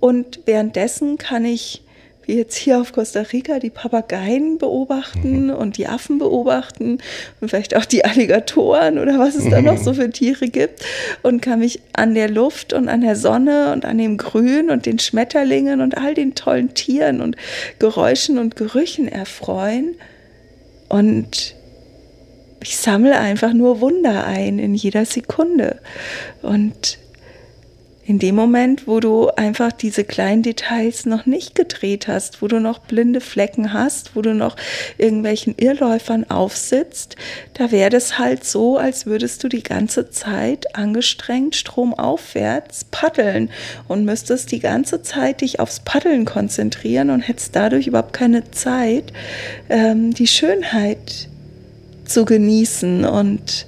Und 0.02 0.42
währenddessen 0.46 1.20
kann 1.20 1.46
ich, 1.46 1.84
wie 2.26 2.34
jetzt 2.34 2.56
hier 2.56 2.82
auf 2.82 2.92
Costa 2.92 3.22
Rica, 3.22 3.60
die 3.60 3.70
Papageien 3.70 4.58
beobachten 4.58 5.46
mhm. 5.46 5.54
und 5.54 5.78
die 5.78 5.88
Affen 5.88 6.18
beobachten 6.18 6.98
und 7.40 7.50
vielleicht 7.50 7.76
auch 7.78 7.86
die 7.86 8.04
Alligatoren 8.04 8.98
oder 8.98 9.20
was 9.20 9.36
es 9.36 9.48
da 9.48 9.62
noch 9.62 9.78
so 9.78 9.94
für 9.94 10.10
Tiere 10.10 10.48
gibt 10.48 10.84
und 11.22 11.42
kann 11.42 11.60
mich 11.60 11.82
an 11.94 12.16
der 12.16 12.30
Luft 12.30 12.74
und 12.74 12.90
an 12.90 13.02
der 13.02 13.16
Sonne 13.16 13.72
und 13.74 13.86
an 13.86 14.00
dem 14.00 14.18
Grün 14.18 14.72
und 14.72 14.88
den 14.88 14.98
Schmetterlingen 14.98 15.82
und 15.82 15.96
all 15.96 16.16
den 16.16 16.34
tollen 16.34 16.74
Tieren 16.74 17.22
und 17.22 17.36
Geräuschen 17.78 18.40
und 18.40 18.56
Gerüchen 18.56 19.08
erfreuen. 19.08 19.96
Und 20.90 21.56
ich 22.64 22.78
sammle 22.78 23.20
einfach 23.20 23.54
nur 23.54 23.82
Wunder 23.82 24.26
ein 24.26 24.58
in 24.58 24.74
jeder 24.74 25.06
Sekunde. 25.06 25.80
Und 26.42 26.98
in 28.04 28.18
dem 28.18 28.36
Moment, 28.36 28.88
wo 28.88 29.00
du 29.00 29.30
einfach 29.30 29.72
diese 29.72 30.04
kleinen 30.04 30.42
Details 30.42 31.06
noch 31.06 31.26
nicht 31.26 31.54
gedreht 31.54 32.08
hast, 32.08 32.42
wo 32.42 32.48
du 32.48 32.60
noch 32.60 32.80
blinde 32.80 33.22
Flecken 33.22 33.74
hast, 33.74 34.16
wo 34.16 34.22
du 34.22 34.34
noch 34.34 34.56
irgendwelchen 34.98 35.56
Irrläufern 35.58 36.30
aufsitzt, 36.30 37.16
da 37.54 37.72
wäre 37.72 37.96
es 37.96 38.18
halt 38.18 38.44
so, 38.44 38.78
als 38.78 39.06
würdest 39.06 39.44
du 39.44 39.50
die 39.50 39.64
ganze 39.64 40.10
Zeit 40.10 40.76
angestrengt 40.76 41.56
stromaufwärts 41.56 42.86
paddeln 42.90 43.50
und 43.88 44.04
müsstest 44.04 44.52
die 44.52 44.60
ganze 44.60 45.04
Zeit 45.04 45.42
dich 45.42 45.60
aufs 45.60 45.82
Paddeln 45.82 46.26
konzentrieren 46.26 47.12
und 47.12 47.22
hättest 47.22 47.56
dadurch 47.56 47.88
überhaupt 47.88 48.14
keine 48.14 48.50
Zeit, 48.52 49.14
ähm, 49.70 50.14
die 50.14 50.28
Schönheit 50.28 51.30
zu 52.06 52.26
genießen. 52.26 53.06
Und 53.06 53.68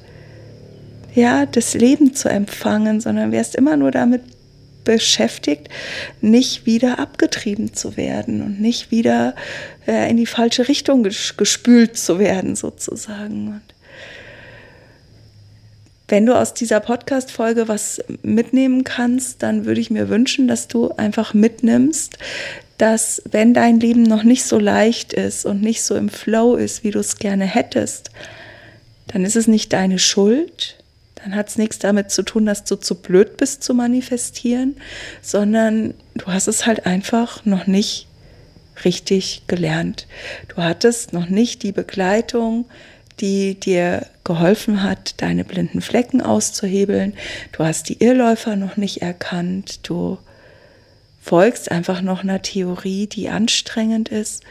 ja, 1.14 1.46
das 1.46 1.74
Leben 1.74 2.14
zu 2.14 2.30
empfangen, 2.30 3.02
sondern 3.02 3.32
wärst 3.32 3.56
immer 3.56 3.78
nur 3.78 3.92
damit 3.92 4.22
beschäftigt, 4.84 5.70
nicht 6.22 6.66
wieder 6.66 7.00
abgetrieben 7.00 7.74
zu 7.74 7.96
werden 7.98 8.42
und 8.42 8.60
nicht 8.60 8.92
wieder 8.92 9.36
äh, 9.88 10.10
in 10.10 10.18
die 10.18 10.26
falsche 10.26 10.68
Richtung 10.68 11.04
gespült 11.04 11.98
zu 11.98 12.20
werden, 12.20 12.56
sozusagen. 12.56 13.48
Und 13.48 13.62
wenn 16.08 16.26
du 16.26 16.38
aus 16.38 16.54
dieser 16.54 16.80
Podcast-Folge 16.80 17.68
was 17.68 18.02
mitnehmen 18.22 18.84
kannst, 18.84 19.42
dann 19.42 19.66
würde 19.66 19.82
ich 19.82 19.90
mir 19.90 20.10
wünschen, 20.10 20.48
dass 20.48 20.68
du 20.68 20.92
einfach 20.92 21.34
mitnimmst, 21.34 22.18
dass 22.78 23.22
wenn 23.32 23.54
dein 23.54 23.80
Leben 23.80 24.04
noch 24.04 24.24
nicht 24.24 24.44
so 24.44 24.60
leicht 24.60 25.14
ist 25.14 25.46
und 25.46 25.62
nicht 25.62 25.84
so 25.84 25.96
im 25.96 26.10
Flow 26.10 26.56
ist, 26.56 26.84
wie 26.84 26.92
du 26.92 27.00
es 27.00 27.18
gerne 27.18 27.46
hättest, 27.46 28.10
dann 29.08 29.24
ist 29.24 29.36
es 29.36 29.48
nicht 29.48 29.72
deine 29.72 30.00
Schuld, 30.00 30.83
dann 31.24 31.36
hat 31.36 31.50
es 31.50 31.58
nichts 31.58 31.80
damit 31.80 32.12
zu 32.12 32.24
tun, 32.24 32.46
dass 32.46 32.64
du 32.64 32.76
zu 32.76 32.96
blöd 32.96 33.38
bist 33.38 33.64
zu 33.64 33.74
manifestieren, 33.74 34.76
sondern 35.22 35.94
du 36.16 36.26
hast 36.28 36.48
es 36.48 36.66
halt 36.66 36.86
einfach 36.86 37.46
noch 37.46 37.66
nicht 37.66 38.08
richtig 38.84 39.44
gelernt. 39.48 40.08
Du 40.50 40.58
hattest 40.58 41.14
noch 41.14 41.30
nicht 41.30 41.64
die 41.64 41.72
Begleitung, 41.72 42.66
die 43.20 43.60
dir 43.60 44.08
geholfen 44.24 44.84
hat, 44.84 45.22
deine 45.22 45.46
blinden 45.46 45.82
Flecken 45.82 46.22
auszuhebeln. 46.22 47.14
Du 47.52 47.64
hast 47.64 47.88
die 47.90 48.04
Irrläufer 48.04 48.56
noch 48.56 48.76
nicht 48.76 49.02
erkannt. 49.02 49.88
Du 49.88 50.18
folgst 51.22 51.72
einfach 51.72 52.02
noch 52.02 52.24
einer 52.24 52.42
Theorie, 52.42 53.08
die 53.08 53.30
anstrengend 53.30 54.10
ist, 54.10 54.44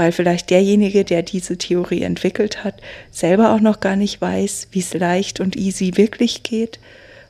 weil 0.00 0.12
vielleicht 0.12 0.48
derjenige, 0.48 1.04
der 1.04 1.22
diese 1.22 1.58
Theorie 1.58 2.00
entwickelt 2.04 2.64
hat, 2.64 2.80
selber 3.10 3.52
auch 3.52 3.60
noch 3.60 3.80
gar 3.80 3.96
nicht 3.96 4.18
weiß, 4.18 4.68
wie 4.70 4.78
es 4.78 4.94
leicht 4.94 5.40
und 5.40 5.56
easy 5.56 5.98
wirklich 5.98 6.42
geht, 6.42 6.78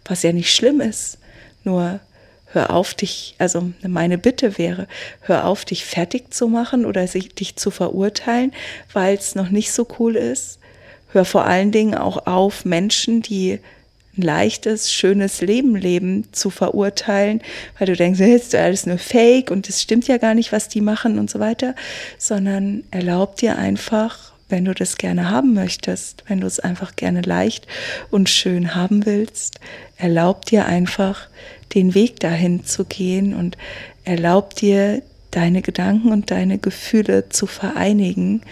was 0.04 0.22
ja 0.22 0.33
nicht 0.33 0.54
schlimm 0.54 0.80
ist. 0.80 1.18
Nur 1.64 1.98
hör 2.46 2.70
auf 2.72 2.94
dich, 2.94 3.35
also 3.38 3.72
meine 3.83 4.18
Bitte 4.18 4.56
wäre, 4.56 4.87
hör 5.22 5.48
auf 5.48 5.64
dich 5.64 5.85
fertig 5.85 6.33
zu 6.33 6.46
machen 6.46 6.87
oder 6.87 7.04
dich 7.06 7.56
zu 7.56 7.72
verurteilen, 7.72 8.52
weil 8.92 9.16
es 9.16 9.35
noch 9.35 9.50
nicht 9.50 9.72
so 9.72 9.85
cool 9.98 10.14
ist. 10.14 10.61
Hör 11.09 11.24
vor 11.24 11.46
allen 11.46 11.72
Dingen 11.72 11.96
auch 11.96 12.28
auf, 12.28 12.64
Menschen, 12.64 13.20
die 13.20 13.59
ein 14.20 14.22
leichtes, 14.22 14.92
schönes 14.92 15.40
Leben 15.40 15.76
leben, 15.76 16.28
zu 16.33 16.50
verurteilen, 16.50 17.40
weil 17.78 17.87
du 17.87 17.96
denkst, 17.96 18.18
das 18.18 18.28
ist 18.28 18.54
alles 18.54 18.87
nur 18.87 18.98
Fake 18.98 19.50
und 19.50 19.68
es 19.68 19.83
stimmt 19.83 20.06
ja 20.09 20.18
gar 20.18 20.35
nicht, 20.35 20.52
was 20.52 20.68
die 20.68 20.80
machen 20.80 21.18
und 21.18 21.30
so 21.30 21.40
weiter, 21.40 21.74
sondern 22.18 22.85
erlaub 22.90 23.37
dir 23.37 23.56
einfach, 23.59 24.33
wenn 24.48 24.64
du 24.64 24.74
das 24.74 24.96
gerne 24.96 25.30
haben 25.30 25.54
möchtest, 25.54 26.24
wenn 26.26 26.40
du 26.40 26.46
es 26.46 26.61
einfach 26.61 26.96
gerne 26.96 27.22
leicht 27.22 27.66
und 28.11 28.28
schön 28.28 28.74
haben 28.74 29.06
willst, 29.06 29.61
erlaub 29.96 30.44
dir 30.44 30.66
einfach, 30.66 31.28
den 31.74 31.94
Weg 31.94 32.18
dahin 32.18 32.64
zu 32.64 32.85
gehen 32.85 33.35
und 33.35 33.56
erlaub 34.04 34.56
dir, 34.56 35.02
deine 35.30 35.62
Gedanken 35.62 36.11
und 36.11 36.33
deine 36.33 36.59
Gefühle 36.59 37.28
zu 37.28 37.46
vereinigen, 37.46 38.42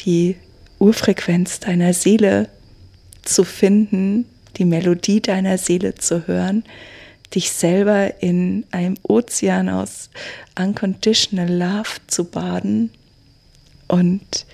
die 0.00 0.34
Urfrequenz 0.80 1.60
deiner 1.60 1.94
Seele 1.94 2.48
zu 3.22 3.44
finden, 3.44 4.26
die 4.56 4.64
Melodie 4.64 5.20
deiner 5.20 5.58
Seele 5.58 5.94
zu 5.94 6.26
hören, 6.26 6.64
dich 7.34 7.50
selber 7.50 8.22
in 8.22 8.64
einem 8.70 8.96
Ozean 9.02 9.68
aus 9.68 10.10
unconditional 10.58 11.52
love 11.52 12.00
zu 12.06 12.24
baden 12.24 12.90
und 13.88 14.46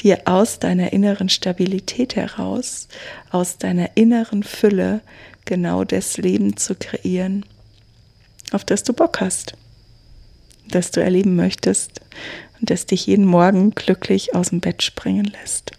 dir 0.00 0.22
aus 0.24 0.58
deiner 0.58 0.92
inneren 0.92 1.28
Stabilität 1.28 2.16
heraus, 2.16 2.88
aus 3.30 3.58
deiner 3.58 3.96
inneren 3.96 4.42
Fülle 4.42 5.00
genau 5.44 5.84
das 5.84 6.16
Leben 6.16 6.56
zu 6.56 6.74
kreieren, 6.74 7.44
auf 8.52 8.64
das 8.64 8.82
du 8.82 8.92
Bock 8.92 9.20
hast, 9.20 9.54
das 10.68 10.90
du 10.90 11.00
erleben 11.00 11.36
möchtest 11.36 12.00
und 12.60 12.70
das 12.70 12.86
dich 12.86 13.06
jeden 13.06 13.24
Morgen 13.24 13.70
glücklich 13.70 14.34
aus 14.34 14.50
dem 14.50 14.60
Bett 14.60 14.82
springen 14.82 15.26
lässt. 15.26 15.72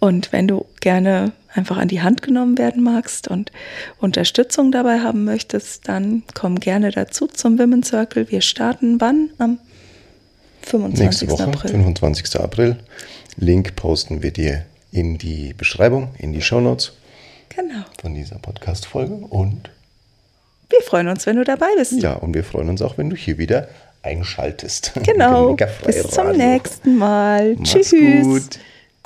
Und 0.00 0.32
wenn 0.32 0.48
du 0.48 0.66
gerne 0.80 1.32
einfach 1.54 1.76
an 1.76 1.88
die 1.88 2.02
Hand 2.02 2.22
genommen 2.22 2.58
werden 2.58 2.82
magst 2.82 3.28
und 3.28 3.52
Unterstützung 3.98 4.72
dabei 4.72 5.00
haben 5.00 5.24
möchtest, 5.24 5.88
dann 5.88 6.22
komm 6.34 6.60
gerne 6.60 6.90
dazu 6.90 7.26
zum 7.26 7.58
Women 7.58 7.82
Circle. 7.82 8.30
Wir 8.30 8.40
starten 8.40 9.00
wann? 9.00 9.30
Am 9.38 9.58
25. 10.62 11.04
Nächste 11.04 11.30
Woche, 11.30 11.44
April. 11.44 11.70
25. 11.70 12.40
April. 12.40 12.76
Link 13.36 13.76
posten 13.76 14.22
wir 14.22 14.32
dir 14.32 14.64
in 14.92 15.18
die 15.18 15.54
Beschreibung, 15.54 16.14
in 16.18 16.32
die 16.32 16.42
Show 16.42 16.60
Notes. 16.60 16.92
Genau. 17.54 17.84
Von 18.00 18.14
dieser 18.14 18.38
Podcast-Folge. 18.38 19.14
Und 19.14 19.70
wir 20.70 20.80
freuen 20.82 21.08
uns, 21.08 21.26
wenn 21.26 21.36
du 21.36 21.44
dabei 21.44 21.68
bist. 21.76 21.92
Ja, 21.92 22.14
und 22.14 22.34
wir 22.34 22.44
freuen 22.44 22.68
uns 22.68 22.82
auch, 22.82 22.98
wenn 22.98 23.10
du 23.10 23.16
hier 23.16 23.38
wieder 23.38 23.68
einschaltest. 24.02 24.92
Genau. 25.04 25.56
Bis 25.84 26.08
zum 26.10 26.32
nächsten 26.32 26.98
Mal. 26.98 27.56
Mach's 27.56 27.70
Tschüss. 27.70 28.24
Gut. 28.24 28.58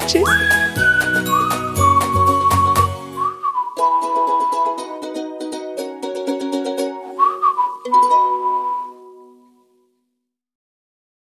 Tschüss. 0.06 1.27